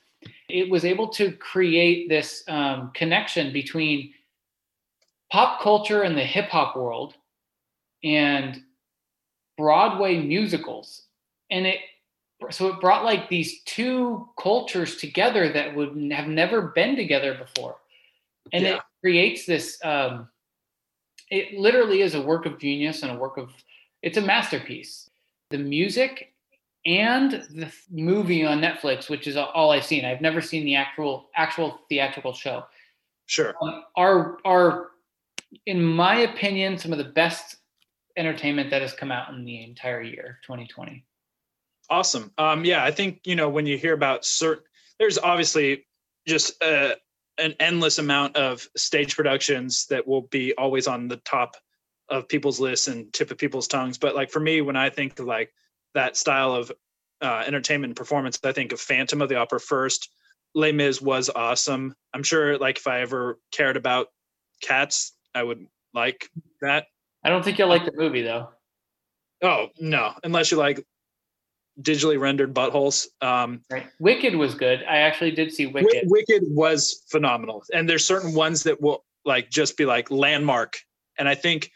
[0.49, 4.13] It was able to create this um, connection between
[5.31, 7.15] pop culture and the hip hop world
[8.03, 8.63] and
[9.57, 11.03] Broadway musicals.
[11.51, 11.79] And it
[12.51, 17.77] so it brought like these two cultures together that would have never been together before.
[18.53, 18.77] And yeah.
[18.77, 20.29] it creates this um,
[21.33, 23.51] it literally is a work of genius and a work of
[24.03, 25.11] it's a masterpiece
[25.51, 26.35] the music
[26.85, 31.31] and the movie on netflix which is all i've seen i've never seen the actual
[31.35, 32.65] actual theatrical show
[33.27, 34.91] sure um, are are
[35.67, 37.57] in my opinion some of the best
[38.17, 41.05] entertainment that has come out in the entire year 2020.
[41.91, 42.33] Awesome.
[42.39, 44.65] Um, yeah, I think you know when you hear about certain,
[44.99, 45.87] there's obviously
[46.27, 46.95] just uh,
[47.39, 51.57] an endless amount of stage productions that will be always on the top
[52.09, 53.99] of people's lists and tip of people's tongues.
[53.99, 55.53] But like for me, when I think of like
[55.95, 56.71] that style of
[57.21, 60.11] uh, entertainment and performance, I think of Phantom of the Opera first.
[60.55, 61.95] Les Mis was awesome.
[62.13, 64.09] I'm sure like if I ever cared about
[64.63, 66.29] cats, I would like
[66.61, 66.87] that.
[67.25, 68.51] I don't think you'll like the movie though.
[69.43, 70.85] Oh no, unless you like
[71.81, 73.07] digitally rendered buttholes.
[73.21, 73.87] Um, right.
[73.99, 74.85] Wicked was good.
[74.89, 76.05] I actually did see Wicked.
[76.07, 80.79] Wicked was phenomenal, and there's certain ones that will like just be like landmark,
[81.19, 81.71] and I think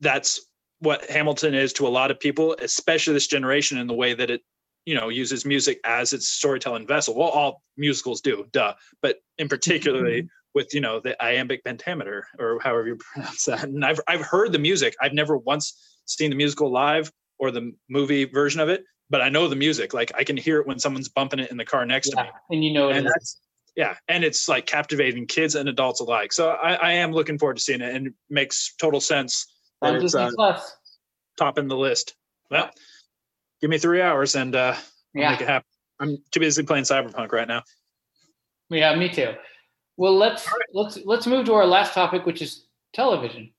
[0.00, 0.40] that's
[0.80, 4.30] what Hamilton is to a lot of people, especially this generation, in the way that
[4.30, 4.42] it
[4.84, 7.16] you know uses music as its storytelling vessel.
[7.16, 10.28] Well, all musicals do, duh, but in particularly.
[10.56, 14.52] With you know the iambic pentameter or however you pronounce that, and I've I've heard
[14.52, 14.96] the music.
[15.02, 19.28] I've never once seen the musical live or the movie version of it, but I
[19.28, 19.92] know the music.
[19.92, 22.28] Like I can hear it when someone's bumping it in the car next yeah, to
[22.28, 22.30] me.
[22.52, 23.38] And you know and that's
[23.76, 26.32] yeah, and it's like captivating kids and adults alike.
[26.32, 29.46] So I, I am looking forward to seeing it, and it makes total sense
[29.82, 30.58] that it's uh,
[31.36, 32.14] topping the list.
[32.50, 32.70] Well,
[33.60, 34.74] give me three hours and uh,
[35.14, 35.32] yeah.
[35.32, 35.66] make it happen.
[36.00, 37.62] I'm too busy playing Cyberpunk right now.
[38.70, 39.34] Yeah, me too.
[39.98, 40.60] Well, let's right.
[40.74, 43.50] let's let's move to our last topic, which is television.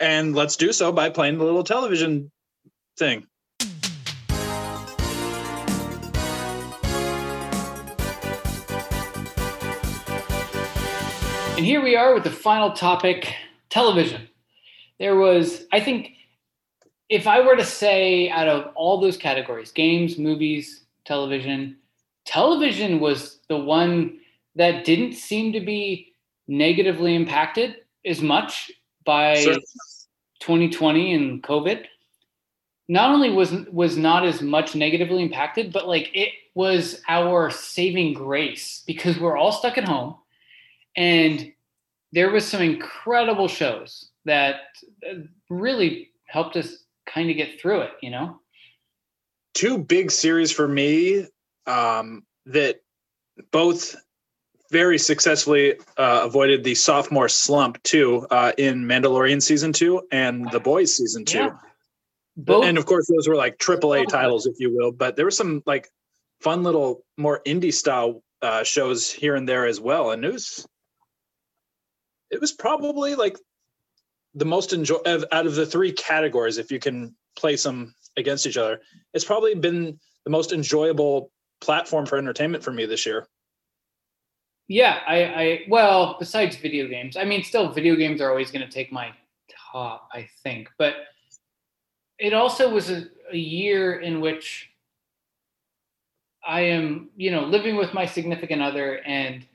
[0.00, 2.32] And let's do so by playing the little television
[2.98, 3.26] thing.
[11.56, 13.34] And here we are with the final topic
[13.68, 14.28] television.
[14.98, 16.12] There was, I think,
[17.08, 21.76] if I were to say out of all those categories games, movies, television
[22.24, 24.19] television was the one
[24.60, 26.12] that didn't seem to be
[26.46, 28.70] negatively impacted as much
[29.06, 29.36] by
[30.40, 31.86] 2020 and COVID.
[32.86, 38.12] Not only was was not as much negatively impacted, but like it was our saving
[38.12, 40.16] grace because we're all stuck at home
[40.94, 41.50] and
[42.12, 44.56] there was some incredible shows that
[45.48, 48.38] really helped us kind of get through it, you know?
[49.54, 51.26] Two big series for me
[51.66, 52.82] um, that
[53.52, 53.96] both
[54.70, 60.60] very successfully uh, avoided the sophomore slump too uh, in Mandalorian season two and The
[60.60, 61.38] Boys season two.
[61.38, 61.56] Yeah.
[62.36, 62.64] Both.
[62.64, 64.92] And of course, those were like triple A titles, if you will.
[64.92, 65.88] But there were some like
[66.40, 70.12] fun little more indie style uh, shows here and there as well.
[70.12, 70.66] And it was
[72.30, 73.36] it was probably like
[74.34, 78.56] the most enjoy out of the three categories if you can place them against each
[78.56, 78.80] other
[79.12, 83.26] it's probably been the most enjoyable platform for entertainment for me this year
[84.70, 88.64] yeah i i well besides video games i mean still video games are always going
[88.64, 89.10] to take my
[89.72, 90.94] top i think but
[92.18, 94.70] it also was a, a year in which
[96.46, 99.46] i am you know living with my significant other and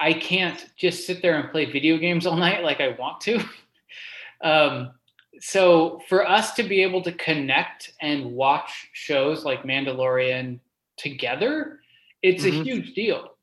[0.00, 3.44] I can't just sit there and play video games all night like I want to.
[4.40, 4.92] um,
[5.40, 10.58] so for us to be able to connect and watch shows like Mandalorian
[10.96, 11.80] together,
[12.22, 12.60] it's mm-hmm.
[12.60, 13.36] a huge deal.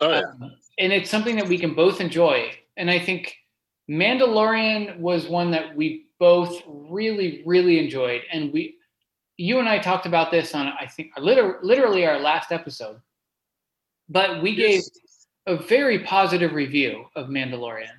[0.00, 0.20] Oh, yeah.
[0.20, 2.52] Um, and it's something that we can both enjoy.
[2.76, 3.36] And I think
[3.88, 8.22] Mandalorian was one that we both really, really enjoyed.
[8.32, 8.76] And we,
[9.36, 13.00] you and I talked about this on, I think, literally, literally our last episode.
[14.08, 14.88] But we yes.
[15.46, 17.96] gave a very positive review of Mandalorian.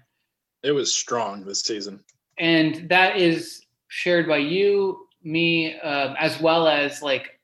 [0.63, 2.03] It was strong this season.
[2.37, 7.39] And that is shared by you, me, um, as well as like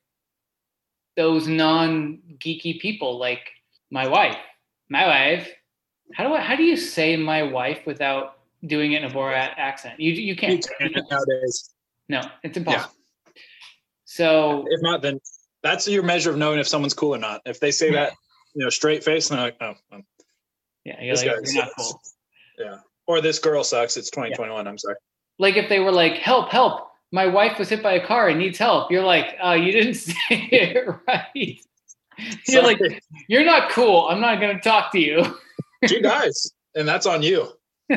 [1.16, 3.50] those non geeky people like
[3.90, 4.36] my wife.
[4.88, 5.50] My wife.
[6.14, 9.52] How do I, how do you say my wife without doing it in a Borat
[9.56, 10.00] accent?
[10.00, 11.74] You you can't, you can't nowadays.
[12.08, 12.94] No, it's impossible.
[13.26, 13.32] Yeah.
[14.06, 15.20] So if not, then
[15.62, 17.42] that's your measure of knowing if someone's cool or not.
[17.44, 18.12] If they say that
[18.54, 20.02] you know, straight face, and they're like, oh, well,
[20.84, 22.00] yeah, you're, like, you're not cool.
[22.58, 23.96] Yeah, or this girl sucks.
[23.96, 24.64] It's 2021.
[24.64, 24.68] Yeah.
[24.68, 24.96] I'm sorry.
[25.38, 28.40] Like if they were like, help, help, my wife was hit by a car and
[28.40, 28.90] needs help.
[28.90, 31.60] You're like, oh, you didn't say it right.
[32.48, 32.80] You're like,
[33.28, 34.08] you're not cool.
[34.08, 35.24] I'm not going to talk to you.
[35.86, 37.48] she dies, and that's on you.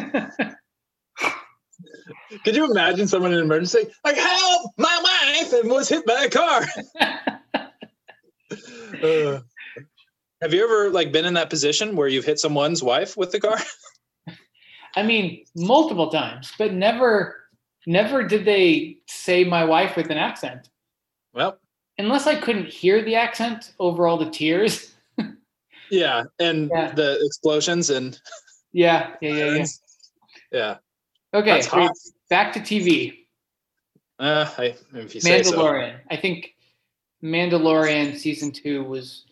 [2.43, 6.26] Could you imagine someone in an emergency like, help, my wife and was hit by
[6.26, 6.65] a car?
[9.03, 9.39] uh,
[10.41, 13.39] have you ever like been in that position where you've hit someone's wife with the
[13.39, 13.57] car?
[14.95, 17.38] I mean, multiple times, but never
[17.88, 20.69] never did they say my wife with an accent.
[21.34, 21.57] Well,
[22.02, 24.93] unless I couldn't hear the accent over all the tears.
[25.91, 26.91] yeah, and yeah.
[26.93, 28.20] the explosions and
[28.74, 29.66] Yeah, yeah, yeah, yeah.
[30.52, 30.78] Yeah.
[31.34, 31.62] Okay,
[32.30, 33.26] back to TV.
[34.20, 35.54] Uh, I, if you say so.
[35.58, 35.95] Mandalorian.
[36.10, 36.56] I think
[37.24, 39.26] Mandalorian season two was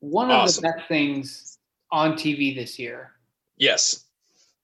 [0.00, 0.62] one of Awesome.
[0.62, 1.58] the best things
[1.90, 3.12] on TV this year.
[3.56, 4.04] Yes.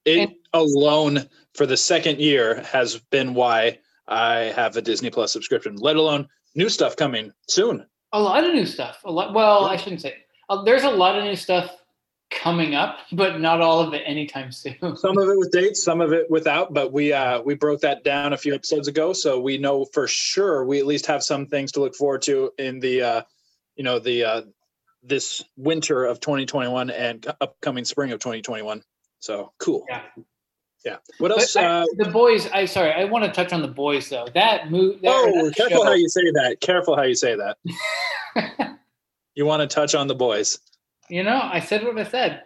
[0.04, 5.32] It And- alone for the second year has been why I have a Disney Plus
[5.32, 7.86] subscription, let alone new stuff coming soon.
[8.12, 9.00] A lot of new stuff.
[9.04, 9.34] A lot.
[9.34, 10.14] Well, I shouldn't say.
[10.48, 11.70] Uh, there's a lot of new stuff
[12.30, 14.74] coming up, but not all of it anytime soon.
[14.96, 18.04] Some of it with dates, some of it without, but we uh we broke that
[18.04, 21.46] down a few episodes ago, so we know for sure we at least have some
[21.46, 23.22] things to look forward to in the uh
[23.76, 24.42] you know the uh
[25.02, 28.82] this winter of 2021 and upcoming spring of 2021.
[29.20, 29.84] So cool.
[29.88, 30.02] Yeah.
[30.84, 30.96] Yeah.
[31.18, 31.56] What else?
[31.56, 32.48] I- Uh, the boys.
[32.52, 32.92] I sorry.
[32.92, 34.26] I want to touch on the boys though.
[34.34, 35.00] That move.
[35.02, 36.60] That, oh, that careful show- how you say that.
[36.60, 37.56] Careful how you say that.
[39.34, 40.58] You want to touch on the boys.
[41.08, 42.42] you know, I said what I said.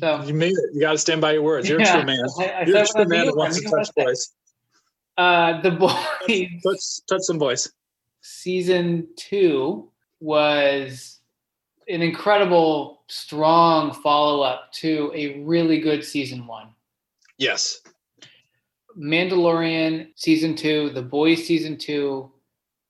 [0.00, 0.74] So You mean it.
[0.74, 1.68] You got to stand by your words.
[1.68, 2.24] You're Yeah, a true man.
[2.40, 4.32] I, I You're a true man that wants to mean what I touch boys.
[5.18, 5.92] Uh, the boys
[6.64, 7.70] Touch, touch some boys.
[8.22, 9.90] season two
[10.20, 11.18] was
[11.88, 16.68] an incredible, strong follow up to a really good season one.
[17.38, 17.80] Yes.
[18.98, 22.30] Mandalorian season two, The Boys season two.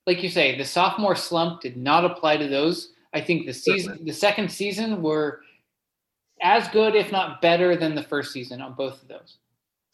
[0.07, 2.93] Like you say, the sophomore slump did not apply to those.
[3.13, 5.41] I think the season, the second season, were
[6.41, 9.37] as good, if not better, than the first season on both of those.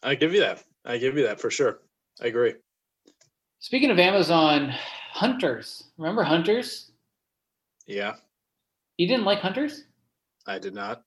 [0.02, 0.62] I give you that.
[0.84, 1.80] I give you that for sure.
[2.22, 2.54] I agree.
[3.58, 4.72] Speaking of Amazon,
[5.12, 5.84] Hunters.
[5.98, 6.92] Remember Hunters?
[7.86, 8.14] Yeah,
[8.96, 9.84] You didn't like Hunters?
[10.46, 11.02] I did not.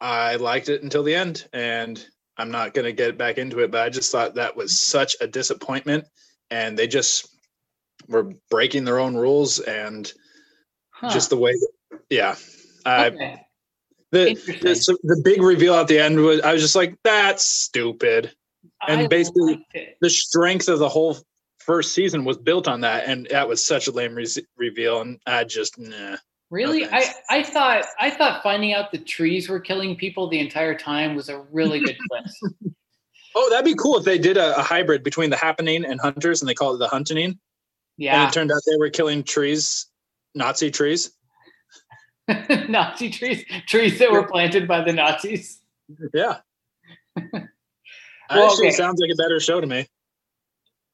[0.00, 2.04] I liked it until the end, and
[2.38, 5.16] I'm not going to get back into it, but I just thought that was such
[5.20, 6.04] a disappointment.
[6.50, 7.28] And they just
[8.08, 10.12] were breaking their own rules and
[10.90, 11.10] Huh.
[11.10, 11.52] just the way,
[12.08, 12.36] yeah.
[12.86, 13.10] I,
[14.12, 18.32] the, the, the big reveal at the end was, I was just like, that's stupid.
[18.88, 19.66] and I basically-
[20.00, 21.18] the strength of the whole
[21.58, 24.26] first season was built on that, and that was such a lame re-
[24.56, 25.00] reveal.
[25.02, 26.16] And I just nah.
[26.50, 27.04] Really, I.
[27.28, 31.28] I thought I thought finding out the trees were killing people the entire time was
[31.28, 32.74] a really good twist.
[33.34, 36.40] Oh, that'd be cool if they did a, a hybrid between the happening and hunters,
[36.40, 37.38] and they called it the hunting.
[37.98, 38.20] Yeah.
[38.20, 39.86] And it turned out they were killing trees,
[40.34, 41.10] Nazi trees.
[42.68, 45.60] Nazi trees, trees that were planted by the Nazis.
[46.12, 46.38] Yeah.
[48.28, 48.76] Well, Actually, okay.
[48.76, 49.86] sounds like a better show to me.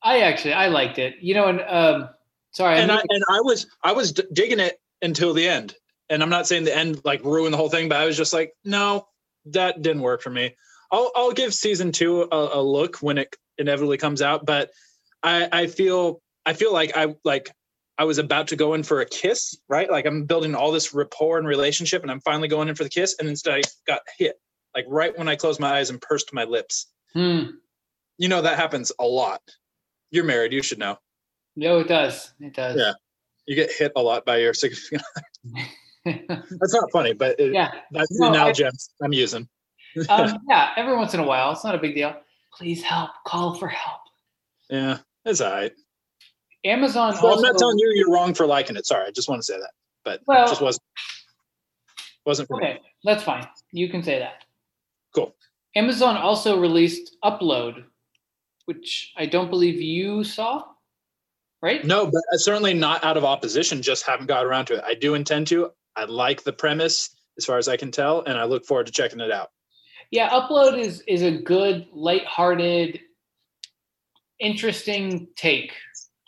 [0.03, 1.15] I actually I liked it.
[1.23, 2.11] You know, and um,
[2.51, 5.75] sorry, And I and I was I was digging it until the end.
[6.09, 8.33] And I'm not saying the end like ruined the whole thing, but I was just
[8.33, 9.07] like, no,
[9.47, 10.57] that didn't work for me.
[10.91, 14.71] I'll I'll give season two a, a look when it inevitably comes out, but
[15.23, 17.51] I I feel I feel like I like
[17.99, 19.91] I was about to go in for a kiss, right?
[19.91, 22.91] Like I'm building all this rapport and relationship, and I'm finally going in for the
[22.91, 24.37] kiss, and instead I got hit,
[24.75, 26.87] like right when I closed my eyes and pursed my lips.
[27.15, 27.43] hmm,
[28.19, 29.41] You know that happens a lot.
[30.11, 30.99] You're married, you should know.
[31.57, 32.33] no, it does.
[32.41, 32.77] It does.
[32.77, 32.93] Yeah.
[33.47, 35.03] You get hit a lot by your significant.
[36.05, 37.71] That's not funny, but it, yeah.
[37.93, 38.73] that's No, the I- analogy I'm,
[39.03, 39.49] I'm using.
[40.09, 40.71] Um, yeah.
[40.77, 42.15] Every once in a while, it's not a big deal.
[42.57, 43.11] Please help.
[43.27, 44.01] Call for help.
[44.71, 45.73] Yeah, it's all right.
[46.65, 48.87] Amazon So I'm not telling you you're wrong for liking it.
[48.87, 49.71] Sorry, I just want to say that,
[50.03, 50.83] but Well- it just wasn't
[52.25, 52.65] wasn't for me.
[52.69, 53.47] Okay, that's fine.
[53.73, 54.45] You can say that.
[55.15, 55.35] Cool.
[55.77, 57.85] Amazon also released Upload,
[58.65, 60.65] which I don't believe you saw,
[61.63, 61.85] right?
[61.85, 63.81] No, but uh, certainly not out of opposition.
[63.81, 64.85] Just haven't got around to it.
[64.85, 65.71] I do intend to.
[65.97, 68.93] I like the premise as far as I can tell, and I look forward to
[68.93, 69.51] checking it out.
[70.11, 73.01] Yeah, Upload is is a good, lighthearted,
[74.39, 75.73] interesting take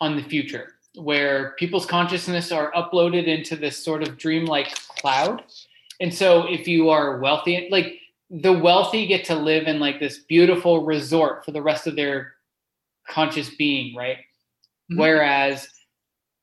[0.01, 5.43] on the future, where people's consciousness are uploaded into this sort of dreamlike cloud.
[5.99, 7.99] And so, if you are wealthy, like
[8.31, 12.33] the wealthy get to live in like this beautiful resort for the rest of their
[13.07, 14.17] conscious being, right?
[14.91, 14.97] Mhm.
[14.97, 15.67] Whereas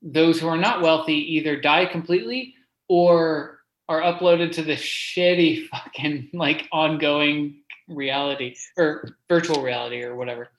[0.02, 2.54] those who are not wealthy either die completely
[2.88, 10.50] or are uploaded to the shitty fucking like ongoing reality or virtual reality or whatever.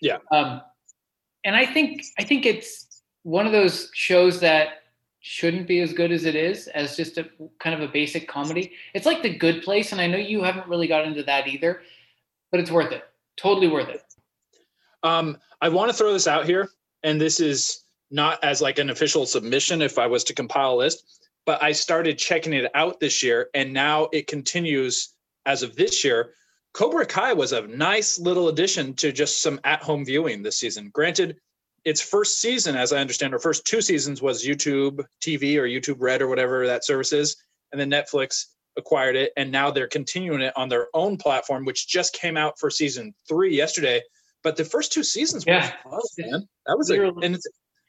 [0.00, 0.18] Yeah.
[0.32, 0.60] Um,
[1.44, 4.82] and I think I think it's one of those shows that
[5.20, 7.26] shouldn't be as good as it is as just a
[7.58, 8.72] kind of a basic comedy.
[8.92, 11.80] It's like The Good Place, and I know you haven't really got into that either,
[12.50, 13.04] but it's worth it.
[13.36, 14.02] Totally worth it.
[15.02, 16.68] Um, I want to throw this out here,
[17.04, 20.76] and this is not as like an official submission if I was to compile a
[20.76, 25.10] list, but I started checking it out this year, and now it continues
[25.46, 26.32] as of this year.
[26.72, 30.90] Cobra Kai was a nice little addition to just some at-home viewing this season.
[30.92, 31.36] Granted,
[31.84, 36.00] its first season, as I understand, or first two seasons was YouTube TV or YouTube
[36.00, 37.36] Red or whatever that service is,
[37.72, 38.46] and then Netflix
[38.76, 42.58] acquired it, and now they're continuing it on their own platform, which just came out
[42.58, 44.02] for season three yesterday
[44.44, 45.72] but the first two seasons Yeah.
[45.84, 46.48] were fun, man.
[46.66, 47.48] That was a, and it's,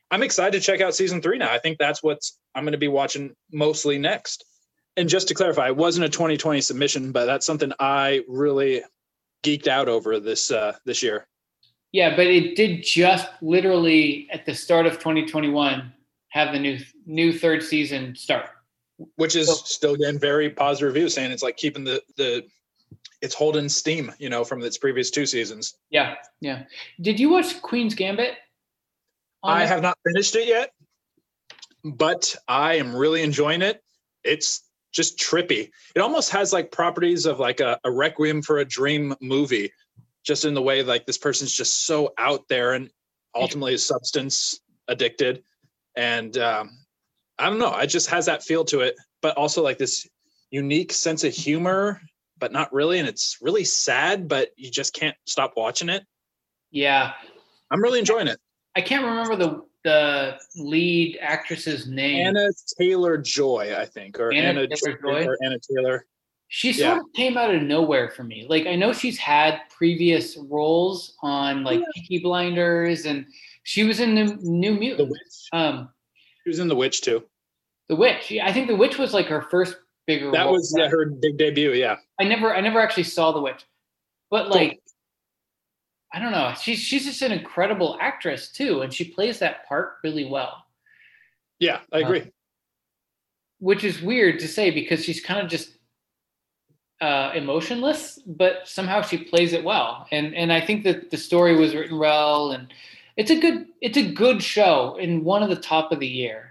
[0.10, 1.52] I'm excited to check out season three now.
[1.52, 4.44] I think that's what's I'm going to be watching mostly next.
[4.98, 8.82] And just to clarify, it wasn't a 2020 submission, but that's something I really
[9.44, 11.28] geeked out over this uh, this year.
[11.92, 15.92] Yeah, but it did just literally at the start of 2021
[16.30, 18.50] have the new new third season start.
[19.18, 22.46] which is So- still getting very positive reviews, saying it's like keeping the the
[23.26, 25.78] it's holding steam, you know, from its previous two seasons.
[25.90, 26.64] Yeah, yeah.
[27.02, 28.36] Did you watch Queen's Gambit?
[29.44, 30.72] I have not finished it yet,
[31.84, 33.84] but I am really enjoying it.
[34.24, 34.62] It's
[34.94, 35.70] just trippy.
[35.96, 39.72] It almost has like properties of like a, a Requiem for a Dream movie,
[40.24, 42.90] just in the way like this person's just so out there and
[43.36, 45.44] ultimately is substance addicted.
[45.96, 46.78] And um,
[47.38, 50.08] I don't know, it just has that feel to it, but also like this
[50.52, 52.02] unique sense of humor,
[52.38, 53.00] but not really.
[53.00, 56.04] And it's really sad, but you just can't stop watching it.
[56.72, 57.14] Yeah,
[57.72, 58.40] I'm really enjoying it.
[58.76, 62.26] I can't remember the the lead actress's name.
[62.28, 65.26] Anna Taylor Joy, I think, or Anna Anna, Taylor-Joy?
[65.28, 66.06] or Anna Taylor.
[66.48, 67.00] She sort Yeah.
[67.02, 68.46] of came out of nowhere for me.
[68.50, 71.86] Like I know she's had previous roles on like Yeah.
[71.94, 73.26] Peaky Blinders, and
[73.64, 75.50] she was in the New The Witch.
[75.54, 75.90] Um,
[76.44, 77.24] She was in The Witch too.
[77.88, 78.32] the Witch.
[78.42, 79.78] I think the Witch was like her first
[80.08, 80.32] bigger.
[80.32, 81.72] That was her big debut.
[81.72, 81.98] Yeah.
[82.20, 83.64] I never, I never actually saw the Witch,
[84.30, 84.56] but Cool.
[84.56, 84.80] like,
[86.14, 86.54] I don't know.
[86.62, 90.64] She's she's just an incredible actress too, and she plays that part really well.
[91.60, 92.32] Yeah, I agree.
[93.60, 95.78] which is weird to say because she's kind of just
[97.02, 100.08] uh, emotionless, but somehow she plays it well.
[100.12, 102.72] And and I think that the story was written well, and
[103.18, 106.45] it's a good it's a good show and one of the top of the year.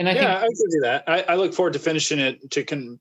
[0.00, 1.04] And I yeah, I think give you that.
[1.06, 2.98] I, I look forward to finishing it to con-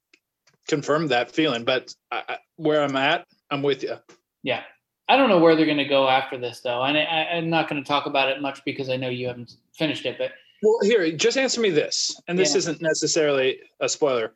[0.68, 1.64] confirm that feeling.
[1.64, 3.96] But I, I, where I'm at, I'm with you.
[4.44, 4.64] yeah,
[5.08, 7.50] I don't know where they're going to go after this though, and I, I, I'm
[7.50, 10.18] not going to talk about it much because I know you haven't finished it.
[10.18, 10.32] But
[10.62, 12.58] Well, here, just answer me this, and this Yeah.
[12.58, 14.34] isn't necessarily a spoiler.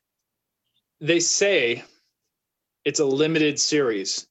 [1.01, 1.83] They say
[2.85, 4.25] it's a limited series.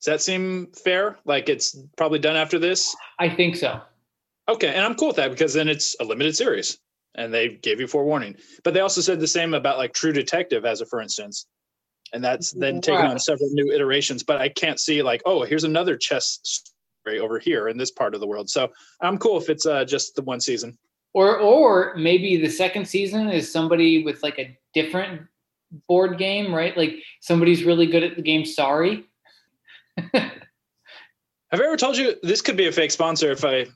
[0.00, 1.16] Does that seem fair?
[1.24, 2.96] Like it's probably done after this?
[3.20, 3.80] I think so.
[4.48, 6.80] Okay, and I'm cool with that because then it's a limited series
[7.14, 8.36] and they gave you forewarning.
[8.64, 11.46] But they also said the same about like True Detective as a for instance.
[12.14, 15.64] And that's then taken on several new iterations, but I can't see like, oh, here's
[15.64, 18.50] another chess story over here in this part of the world.
[18.50, 20.76] So I'm cool if it's uh, just the one season.
[21.14, 25.22] Or or maybe the second season is somebody with like a different
[25.88, 26.76] board game, right?
[26.76, 29.04] Like somebody's really good at the game Sorry.
[31.52, 33.66] Have I ever told you this could be a fake sponsor if I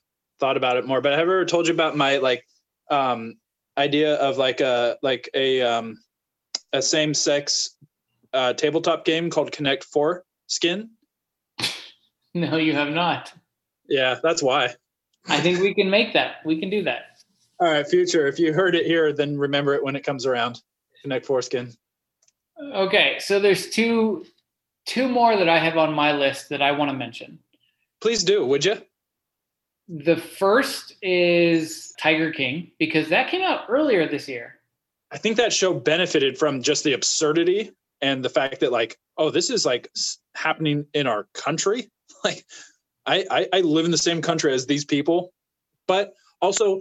[0.40, 2.42] thought about it more, but have I ever told you about my like
[2.90, 3.34] um
[3.78, 5.98] idea of like a like a um
[6.72, 7.76] a same sex
[8.32, 10.90] uh tabletop game called Connect Four Skin?
[12.34, 13.32] No, you have not.
[13.88, 14.74] Yeah, that's why.
[15.26, 16.36] I think we can make that.
[16.44, 17.16] We can do that.
[17.58, 18.26] All right, future.
[18.26, 20.60] If you heard it here, then remember it when it comes around.
[21.00, 21.72] Connect Foreskin.
[22.74, 24.26] Okay, so there's two
[24.84, 27.38] two more that I have on my list that I want to mention.
[28.00, 28.82] Please do, would you?
[29.88, 34.56] The first is Tiger King because that came out earlier this year.
[35.12, 37.70] I think that show benefited from just the absurdity
[38.00, 39.88] and the fact that like, oh, this is like
[40.34, 41.88] happening in our country.
[42.24, 42.44] Like,
[43.04, 45.32] I I, I live in the same country as these people,
[45.86, 46.80] but also.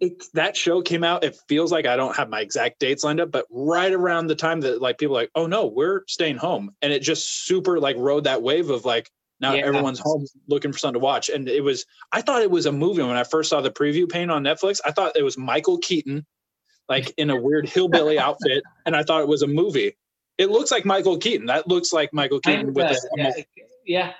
[0.00, 1.22] It, that show came out.
[1.22, 4.34] It feels like I don't have my exact dates lined up, but right around the
[4.34, 7.96] time that like people like, oh no, we're staying home, and it just super like
[7.98, 9.10] rode that wave of like
[9.42, 9.66] now Yeah.
[9.66, 12.72] everyone's home looking for something to watch, and it was I thought it was a
[12.72, 14.80] movie when I first saw the preview pane on Netflix.
[14.84, 16.24] I thought it was Michael Keaton,
[16.88, 19.96] like in a weird hillbilly outfit, and I thought it was a movie.
[20.38, 21.46] It looks like Michael Keaton.
[21.46, 23.32] That looks like Michael Keaton with a, yeah,
[23.84, 24.12] yeah.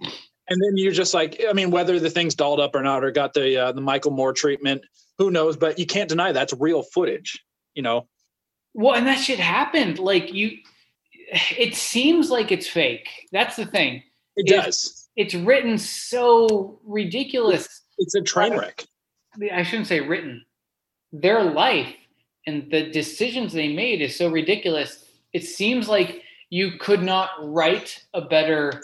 [0.00, 0.10] and
[0.48, 3.32] then you're just like, I mean, whether the thing's dolled up or not, or got
[3.32, 4.82] the uh, the Michael Moore treatment,
[5.18, 5.56] who knows?
[5.56, 7.42] But you can't deny that's real footage.
[7.74, 8.08] You know,
[8.74, 9.98] Well, and that shit happened.
[9.98, 10.58] Like you,
[11.32, 13.08] it seems like it's fake.
[13.32, 14.02] That's the thing.
[14.36, 15.08] It does.
[15.16, 17.82] It's written so ridiculous.
[17.98, 18.84] It's a train wreck.
[19.52, 20.44] I shouldn't say written.
[21.12, 21.94] Their life
[22.46, 25.04] and the decisions they made is so ridiculous.
[25.32, 28.82] It seems like you could not write a better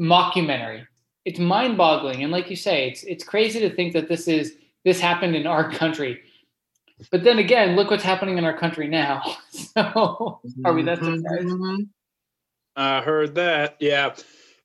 [0.00, 0.86] mockumentary.
[1.24, 5.00] It's mind-boggling, and like you say, it's it's crazy to think that this is this
[5.00, 6.20] happened in our country.
[7.10, 9.22] But then again, look what's happening in our country now.
[9.74, 11.46] So are we that surprised?
[11.48, 11.88] Mhm.
[12.76, 13.76] I heard that.
[13.80, 14.14] Yeah,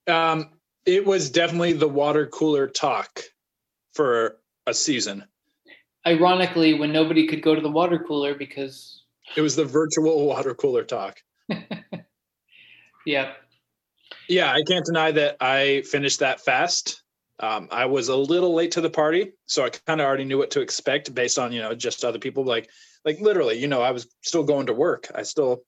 [0.08, 0.50] um,
[0.86, 3.22] it was definitely the water cooler talk
[3.94, 5.26] for a season.
[6.08, 9.04] Ironically, when nobody could go to the water cooler because
[9.36, 11.22] It was the virtual water cooler talk.
[13.06, 13.34] yeah.
[14.28, 17.04] Yeah, I can't deny that I finished that fast.
[17.40, 20.38] Um, I was a little late to the party, so I kind of already knew
[20.38, 22.44] what to expect based on you know just other people.
[22.44, 22.70] Like
[23.06, 25.10] like literally, you know, I was still going to work.
[25.16, 25.64] I still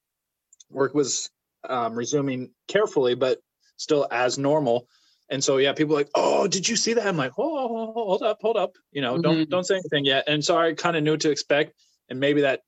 [0.69, 1.29] work was
[1.67, 3.39] um, resuming carefully, but
[3.77, 4.87] still as normal.
[5.29, 7.07] And so yeah, people like, oh, did you see that?
[7.07, 8.75] I'm like, oh, hold up, hold up.
[8.91, 9.21] You know, mm-hmm.
[9.21, 10.25] don't don't say anything yet.
[10.27, 11.73] And so I kind of knew what to expect,
[12.09, 12.61] and maybe that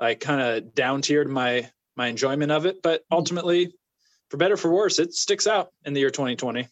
[0.00, 2.82] I kind of down tiered my my enjoyment of it.
[2.82, 3.14] But mm-hmm.
[3.14, 3.72] ultimately,
[4.28, 6.66] for better for worse, it sticks out in the year 2020.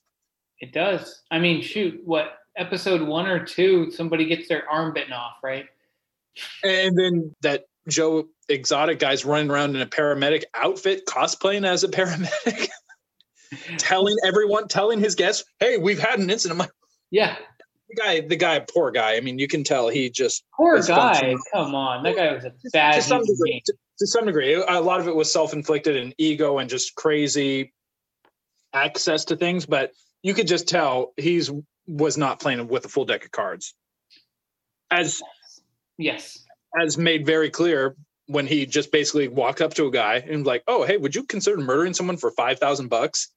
[0.60, 1.22] It does.
[1.30, 5.66] I mean, shoot, what episode one or two, somebody gets their arm bitten off, right?
[6.62, 11.88] And then that Joe Exotic guy's running around in a paramedic outfit, cosplaying as a
[11.88, 12.68] paramedic,
[13.78, 16.70] telling everyone, telling his guests, "Hey, we've had an incident." Like,
[17.10, 17.36] yeah,
[17.88, 19.16] the guy, the guy, poor guy.
[19.16, 21.34] I mean, you can tell he just poor guy.
[21.52, 22.94] Come on, that guy was a bad.
[22.94, 26.58] To some, degree, to, to some degree, a lot of it was self-inflicted and ego
[26.58, 27.72] and just crazy
[28.72, 29.92] access to things, but
[30.22, 31.50] you could just tell he's
[31.86, 33.74] was not playing with a full deck of cards.
[34.90, 35.20] As
[35.98, 36.44] yes,
[36.80, 37.96] as made very clear
[38.30, 41.14] when he just basically walked up to a guy and was like, "Oh, hey, would
[41.14, 43.28] you consider murdering someone for five thousand bucks?"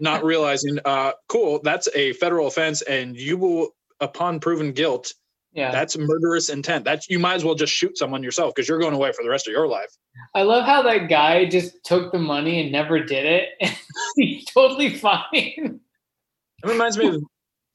[0.00, 3.68] Not realizing, uh, cool, that's a federal offense, and you will,
[4.00, 5.14] upon proven guilt,
[5.52, 6.84] yeah, that's murderous intent.
[6.84, 9.30] That's you might as well just shoot someone yourself because you're going away for the
[9.30, 9.90] rest of your life.
[10.34, 13.78] I love how that guy just took the money and never did it.
[14.16, 15.22] He's totally fine.
[15.32, 17.22] It reminds me of.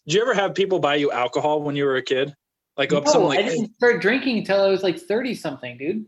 [0.08, 2.36] Did you ever have people buy you alcohol when you were a kid?
[2.78, 5.78] Like up no, some like I didn't start drinking until I was like 30 something,
[5.78, 6.06] dude.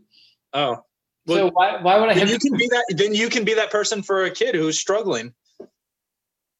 [0.52, 0.78] Oh.
[1.26, 3.54] Well, so why why would I have you can be that then you can be
[3.54, 5.32] that person for a kid who's struggling.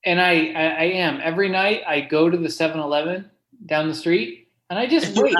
[0.04, 1.20] And I I, I am.
[1.22, 3.30] Every night I go to the 7-Eleven
[3.66, 5.34] down the street and I just and wait.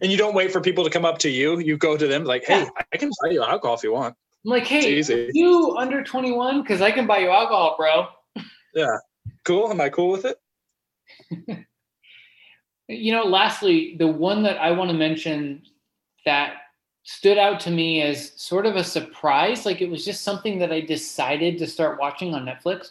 [0.00, 1.58] and you don't wait for people to come up to you.
[1.58, 2.68] You go to them like, "Hey, yeah.
[2.92, 5.02] I can buy you alcohol if you want." I'm like, "Hey,
[5.32, 8.08] you under 21 cuz I can buy you alcohol, bro."
[8.74, 8.96] Yeah.
[9.44, 9.70] Cool.
[9.70, 10.38] Am I cool with it?
[12.92, 15.62] You know, lastly, the one that I want to mention
[16.24, 16.54] that
[17.04, 20.72] stood out to me as sort of a surprise, like it was just something that
[20.72, 22.90] I decided to start watching on Netflix,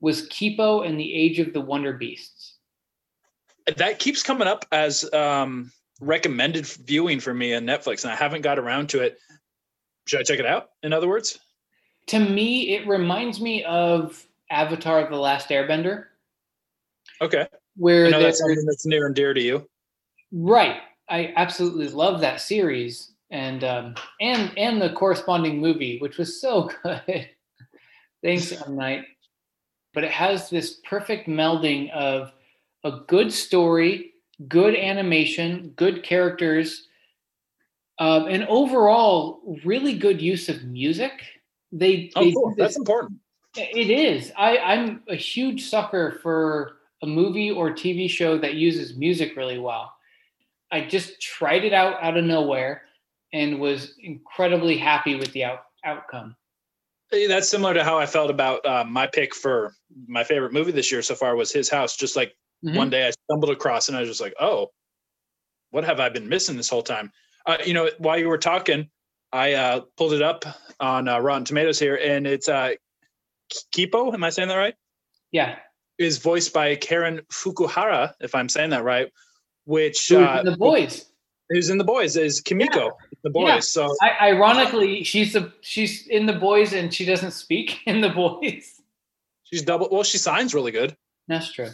[0.00, 2.54] was Kipo and the Age of the Wonder Beasts.
[3.76, 8.42] That keeps coming up as um, recommended viewing for me on Netflix, and I haven't
[8.42, 9.18] got around to it.
[10.06, 10.70] Should I check it out?
[10.82, 11.38] In other words,
[12.06, 16.04] to me, it reminds me of Avatar: The Last Airbender.
[17.20, 19.68] Okay where that's something that's near and dear to you.
[20.32, 20.80] Right.
[21.08, 26.70] I absolutely love that series and um, and and the corresponding movie, which was so
[26.82, 27.28] good.
[28.22, 29.04] Thanks, M Night.
[29.94, 32.32] But it has this perfect melding of
[32.84, 34.12] a good story,
[34.46, 36.88] good animation, good characters,
[37.98, 41.12] um, and overall really good use of music.
[41.72, 42.54] They, oh, they cool.
[42.56, 43.18] That's important.
[43.56, 44.32] It is.
[44.36, 49.58] I, I'm a huge sucker for a movie or TV show that uses music really
[49.58, 49.92] well.
[50.70, 52.82] I just tried it out out of nowhere
[53.32, 56.36] and was incredibly happy with the out- outcome.
[57.12, 59.74] That's similar to how I felt about uh, my pick for
[60.08, 61.96] my favorite movie this year so far was His House.
[61.96, 62.34] Just like
[62.64, 62.76] mm-hmm.
[62.76, 64.70] one day I stumbled across and I was just like, oh,
[65.70, 67.12] what have I been missing this whole time?
[67.44, 68.88] Uh, you know, while you were talking,
[69.32, 70.44] I uh, pulled it up
[70.80, 72.72] on uh, Rotten Tomatoes here, and it's uh,
[73.74, 74.12] Kipo.
[74.12, 74.74] Am I saying that right?
[75.30, 75.56] Yeah
[75.98, 79.12] is voiced by Karen Fukuhara, if I'm saying that right,
[79.64, 81.06] which uh, the boys.
[81.48, 82.90] Who's in the boys is Kimiko, yeah.
[83.22, 83.48] the boys.
[83.48, 83.60] Yeah.
[83.60, 88.10] So I, ironically, she's a she's in the boys and she doesn't speak in the
[88.10, 88.80] boys.
[89.44, 89.88] She's double.
[89.90, 90.96] Well, she signs really good.
[91.28, 91.70] That's true.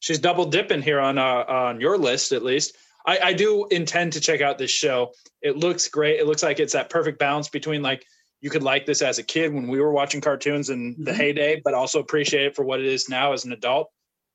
[0.00, 2.76] She's double dipping here on uh, on your list at least.
[3.06, 5.12] I, I do intend to check out this show.
[5.42, 6.18] It looks great.
[6.18, 8.04] It looks like it's that perfect balance between like
[8.44, 11.04] you could like this as a kid when we were watching cartoons in mm-hmm.
[11.04, 13.88] the heyday, but also appreciate it for what it is now as an adult.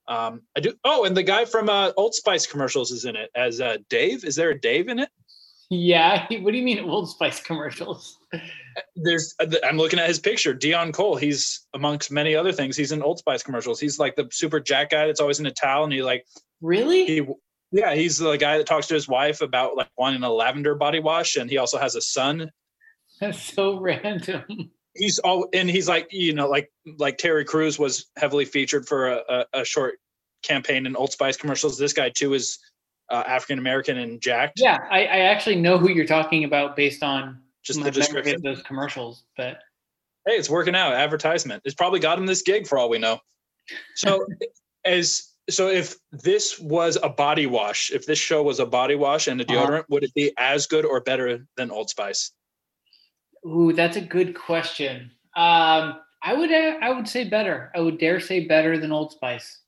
[0.07, 0.73] Um, I do.
[0.83, 4.25] Oh, and the guy from uh, Old Spice commercials is in it as uh, Dave.
[4.25, 5.09] Is there a Dave in it?
[5.69, 6.25] Yeah.
[6.41, 8.17] What do you mean Old Spice commercials?
[8.95, 9.35] There's.
[9.39, 10.55] Uh, I'm looking at his picture.
[10.55, 11.15] Deon Cole.
[11.15, 12.75] He's amongst many other things.
[12.75, 13.79] He's in Old Spice commercials.
[13.79, 16.25] He's like the super jack guy that's always in a towel, and he like.
[16.61, 17.05] Really?
[17.05, 17.27] He.
[17.71, 20.99] Yeah, he's the guy that talks to his wife about like wanting a lavender body
[20.99, 22.49] wash, and he also has a son
[23.19, 24.71] That's so random.
[24.95, 29.07] He's all, and he's like, you know, like like Terry Crews was heavily featured for
[29.07, 29.99] a, a, a short
[30.43, 31.77] campaign in Old Spice commercials.
[31.77, 32.59] This guy too is
[33.09, 34.59] uh, African American and jacked.
[34.59, 38.41] Yeah, I, I actually know who you're talking about based on just the description of
[38.41, 39.25] those commercials.
[39.37, 39.59] But
[40.25, 40.93] hey, it's working out.
[40.93, 41.61] Advertisement.
[41.65, 43.19] It's probably got him this gig for all we know.
[43.95, 44.25] So
[44.85, 49.27] as so if this was a body wash, if this show was a body wash
[49.27, 49.53] and a uh-huh.
[49.53, 49.83] deodorant, uh-huh.
[49.89, 52.31] would it be as good or better than Old Spice?
[53.49, 55.11] Ooh, that's a good question.
[55.35, 57.71] Um, I would uh, I would say better.
[57.75, 59.61] I would dare say better than Old Spice.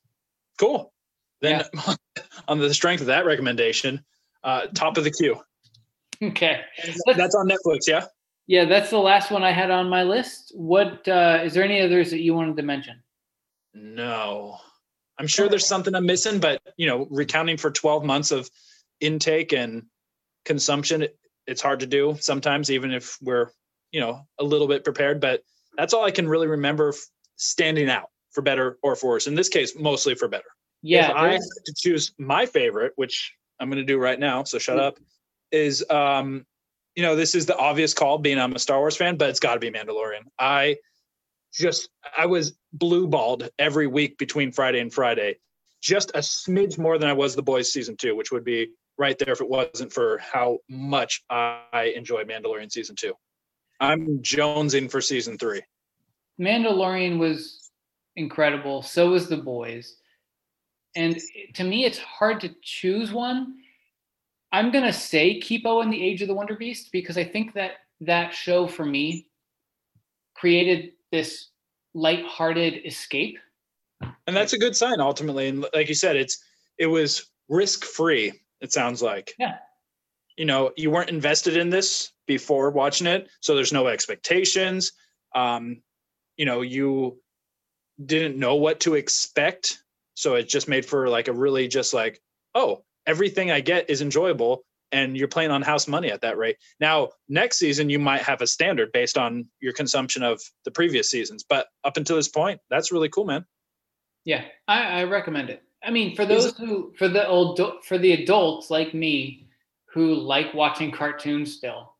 [0.59, 0.93] Cool.
[1.41, 1.63] Then
[2.47, 4.03] on the strength of that recommendation,
[4.43, 5.39] uh, top of the queue.
[6.23, 6.61] Okay.
[7.15, 8.05] That's on Netflix, yeah?
[8.45, 10.51] Yeah, that's the last one I had on my list.
[10.53, 13.01] What uh, is there any others that you wanted to mention?
[13.73, 14.57] No.
[15.17, 18.51] I'm sure there's something I'm missing, but you know, recounting for 12 months of
[18.99, 19.87] intake and
[20.45, 21.17] consumption, it,
[21.47, 23.49] it's hard to do sometimes, even if we're,
[23.91, 25.19] you know, a little bit prepared.
[25.19, 25.43] But
[25.77, 26.93] that's all I can really remember
[27.35, 29.27] standing out for better or for worse.
[29.27, 30.45] In this case, mostly for better.
[30.81, 31.11] Yeah.
[31.11, 34.57] If I had to choose my favorite, which I'm going to do right now, so
[34.57, 34.97] shut up,
[35.51, 36.45] is um,
[36.95, 39.39] you know, this is the obvious call being I'm a Star Wars fan, but it's
[39.39, 40.23] got to be Mandalorian.
[40.39, 40.77] I
[41.53, 45.37] just I was blue balled every week between Friday and Friday,
[45.81, 49.17] just a smidge more than I was the boys season two, which would be right
[49.17, 53.13] there if it wasn't for how much I enjoy Mandalorian season two.
[53.81, 55.61] I'm jonesing for season three.
[56.39, 57.71] Mandalorian was
[58.15, 58.83] incredible.
[58.83, 59.97] So was the boys.
[60.95, 61.19] And
[61.55, 63.55] to me, it's hard to choose one.
[64.51, 67.71] I'm gonna say Kipo and the Age of the Wonder Beast because I think that
[68.01, 69.27] that show for me
[70.35, 71.49] created this
[71.93, 73.37] light-hearted escape.
[74.27, 75.47] And that's a good sign ultimately.
[75.47, 76.43] And like you said, it's
[76.77, 79.33] it was risk-free, it sounds like.
[79.39, 79.57] Yeah.
[80.37, 84.93] You know, you weren't invested in this before watching it, so there's no expectations.
[85.35, 85.81] Um,
[86.37, 87.19] you know, you
[88.03, 89.83] didn't know what to expect.
[90.13, 92.21] So it just made for like a really just like,
[92.55, 94.63] oh, everything I get is enjoyable
[94.93, 96.55] and you're playing on house money at that rate.
[96.79, 101.09] Now, next season you might have a standard based on your consumption of the previous
[101.09, 103.45] seasons, but up until this point, that's really cool, man.
[104.23, 105.63] Yeah, I, I recommend it.
[105.83, 109.47] I mean, for those who, for the old, for the adults like me
[109.93, 111.93] who like watching cartoons still,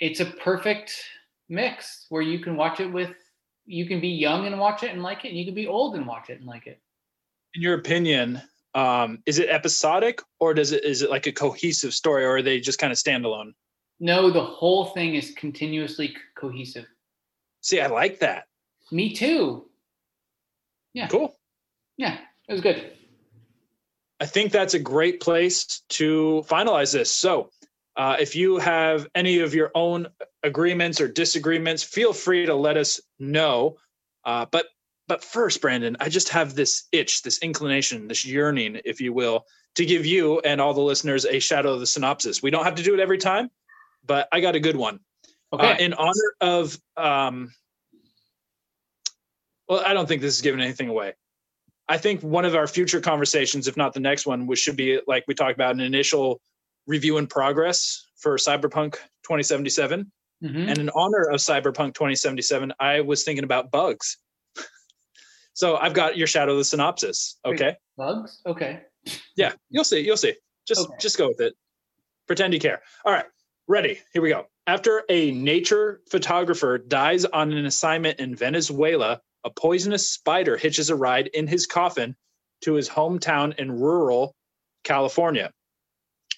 [0.00, 1.04] it's a perfect
[1.48, 3.14] mix where you can watch it with,
[3.66, 5.94] you can be young and watch it and like it, and you can be old
[5.94, 6.80] and watch it and like it.
[7.54, 8.40] In your opinion,
[8.74, 12.42] um, is it episodic or does it is it like a cohesive story or are
[12.42, 13.52] they just kind of standalone?
[13.98, 16.86] No, the whole thing is continuously cohesive.
[17.60, 18.44] See, I like that.
[18.90, 19.66] Me too.
[20.94, 21.08] Yeah.
[21.08, 21.36] Cool.
[21.96, 22.18] Yeah,
[22.48, 22.92] it was good.
[24.20, 27.10] I think that's a great place to finalize this.
[27.10, 27.50] So,
[27.96, 30.06] uh, if you have any of your own
[30.42, 33.76] agreements or disagreements, feel free to let us know.
[34.24, 34.66] Uh, but
[35.08, 39.44] but first, Brandon, I just have this itch, this inclination, this yearning, if you will,
[39.74, 42.42] to give you and all the listeners a shadow of the synopsis.
[42.42, 43.50] We don't have to do it every time,
[44.06, 45.00] but I got a good one.
[45.52, 45.72] Okay.
[45.72, 47.52] Uh, in honor of, um,
[49.68, 51.14] well, I don't think this is giving anything away.
[51.88, 55.00] I think one of our future conversations, if not the next one, which should be
[55.08, 56.40] like we talked about an initial
[56.86, 58.94] review in progress for Cyberpunk
[59.24, 60.10] 2077.
[60.42, 60.68] Mhm.
[60.68, 64.16] And in honor of Cyberpunk 2077, I was thinking about bugs.
[65.52, 67.38] so I've got your shadow of the synopsis.
[67.44, 67.76] Okay.
[67.96, 68.40] Bugs?
[68.46, 68.80] Okay.
[69.36, 70.00] Yeah, you'll see.
[70.00, 70.34] You'll see.
[70.66, 70.94] Just Okay.
[71.00, 71.54] just go with it.
[72.26, 72.82] Pretend you care.
[73.04, 73.26] All right.
[73.66, 74.00] Ready.
[74.12, 74.46] Here we go.
[74.66, 80.94] After a nature photographer dies on an assignment in Venezuela, a poisonous spider hitches a
[80.96, 82.14] ride in his coffin
[82.62, 84.34] to his hometown in rural
[84.84, 85.52] California,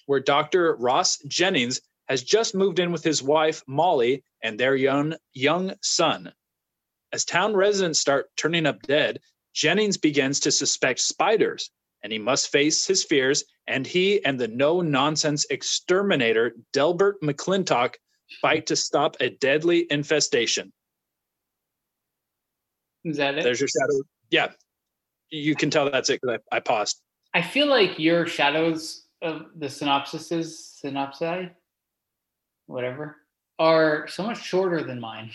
[0.05, 0.75] where Dr.
[0.75, 6.31] Ross Jennings has just moved in with his wife Molly and their young young son.
[7.11, 9.19] As town residents start turning up dead,
[9.53, 11.69] Jennings begins to suspect spiders,
[12.01, 13.43] and he must face his fears.
[13.67, 17.95] And he and the no nonsense exterminator Delbert McClintock
[18.41, 20.73] fight to stop a deadly infestation.
[23.05, 23.43] Is that it?
[23.43, 24.03] There's your shadow.
[24.29, 24.51] Yeah,
[25.29, 27.01] you can tell that's it because I, I paused.
[27.33, 31.49] I feel like your shadows of the synopsises, synopsi,
[32.67, 33.17] whatever,
[33.59, 35.31] are so much shorter than mine.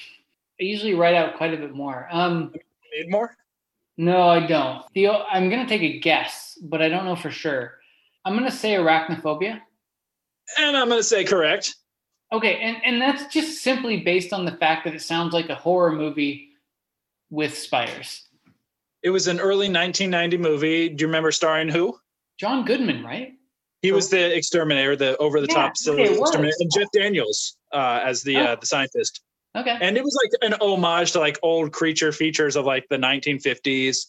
[0.60, 2.08] I usually write out quite a bit more.
[2.10, 2.52] Um,
[2.96, 3.36] Need more?
[3.96, 4.84] no, I don't.
[4.92, 7.74] Theo, I'm gonna take a guess, but I don't know for sure.
[8.24, 9.60] I'm gonna say arachnophobia.
[10.56, 11.76] And I'm going to say correct.
[12.32, 15.54] Okay, and, and that's just simply based on the fact that it sounds like a
[15.54, 16.50] horror movie
[17.30, 18.28] with spiders.
[19.02, 20.88] It was an early 1990 movie.
[20.88, 21.98] Do you remember starring who?
[22.38, 23.34] John Goodman, right?
[23.82, 26.18] He was the exterminator, the over the top Yeah, was.
[26.20, 28.56] exterminator, and Jeff Daniels uh, as the uh, Oh.
[28.60, 29.20] the scientist.
[29.56, 29.76] Okay.
[29.80, 34.06] And it was like an homage to like old creature features of like the 1950s.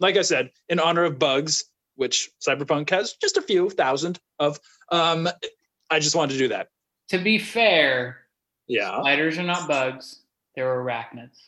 [0.00, 1.64] Like I said, in honor of bugs,
[1.94, 4.58] which Cyberpunk has just a few thousand of.
[4.92, 5.28] Um,
[5.90, 6.68] I just wanted to do that.
[7.10, 8.18] To be fair,
[8.66, 9.00] Yeah.
[9.00, 10.22] spiders are not bugs;
[10.56, 11.38] they're arachnids.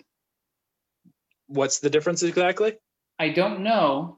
[1.49, 2.75] What's the difference exactly?
[3.19, 4.17] I don't know,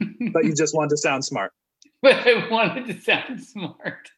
[0.00, 1.52] But you just wanted to sound smart.
[2.02, 4.10] but I wanted to sound smart.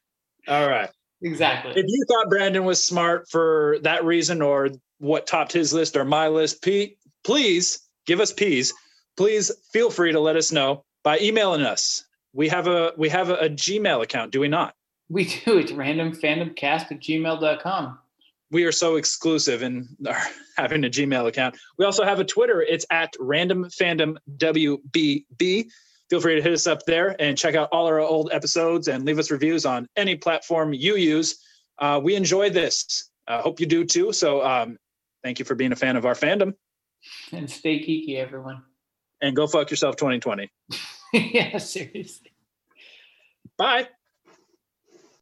[0.48, 0.90] All right.
[1.22, 1.72] Exactly.
[1.72, 6.04] If you thought Brandon was smart for that reason or what topped his list or
[6.04, 8.72] my list, P- please give us peas.
[9.16, 12.04] Please feel free to let us know by emailing us.
[12.32, 14.74] We have a we have a, a Gmail account, do we not?
[15.08, 15.58] We do.
[15.58, 17.98] It's randomfandomcast at gmail.com.
[18.52, 20.20] We are so exclusive in our,
[20.56, 21.56] having a Gmail account.
[21.78, 22.62] We also have a Twitter.
[22.62, 25.66] It's at Random Fandom WBB.
[26.10, 29.04] Feel free to hit us up there and check out all our old episodes and
[29.04, 31.38] leave us reviews on any platform you use.
[31.78, 33.10] Uh, we enjoy this.
[33.28, 34.12] I uh, hope you do too.
[34.12, 34.76] So um,
[35.22, 36.54] thank you for being a fan of our fandom.
[37.32, 38.62] And stay geeky, everyone.
[39.22, 40.50] And go fuck yourself 2020.
[41.12, 42.32] yeah, seriously.
[43.56, 43.88] Bye.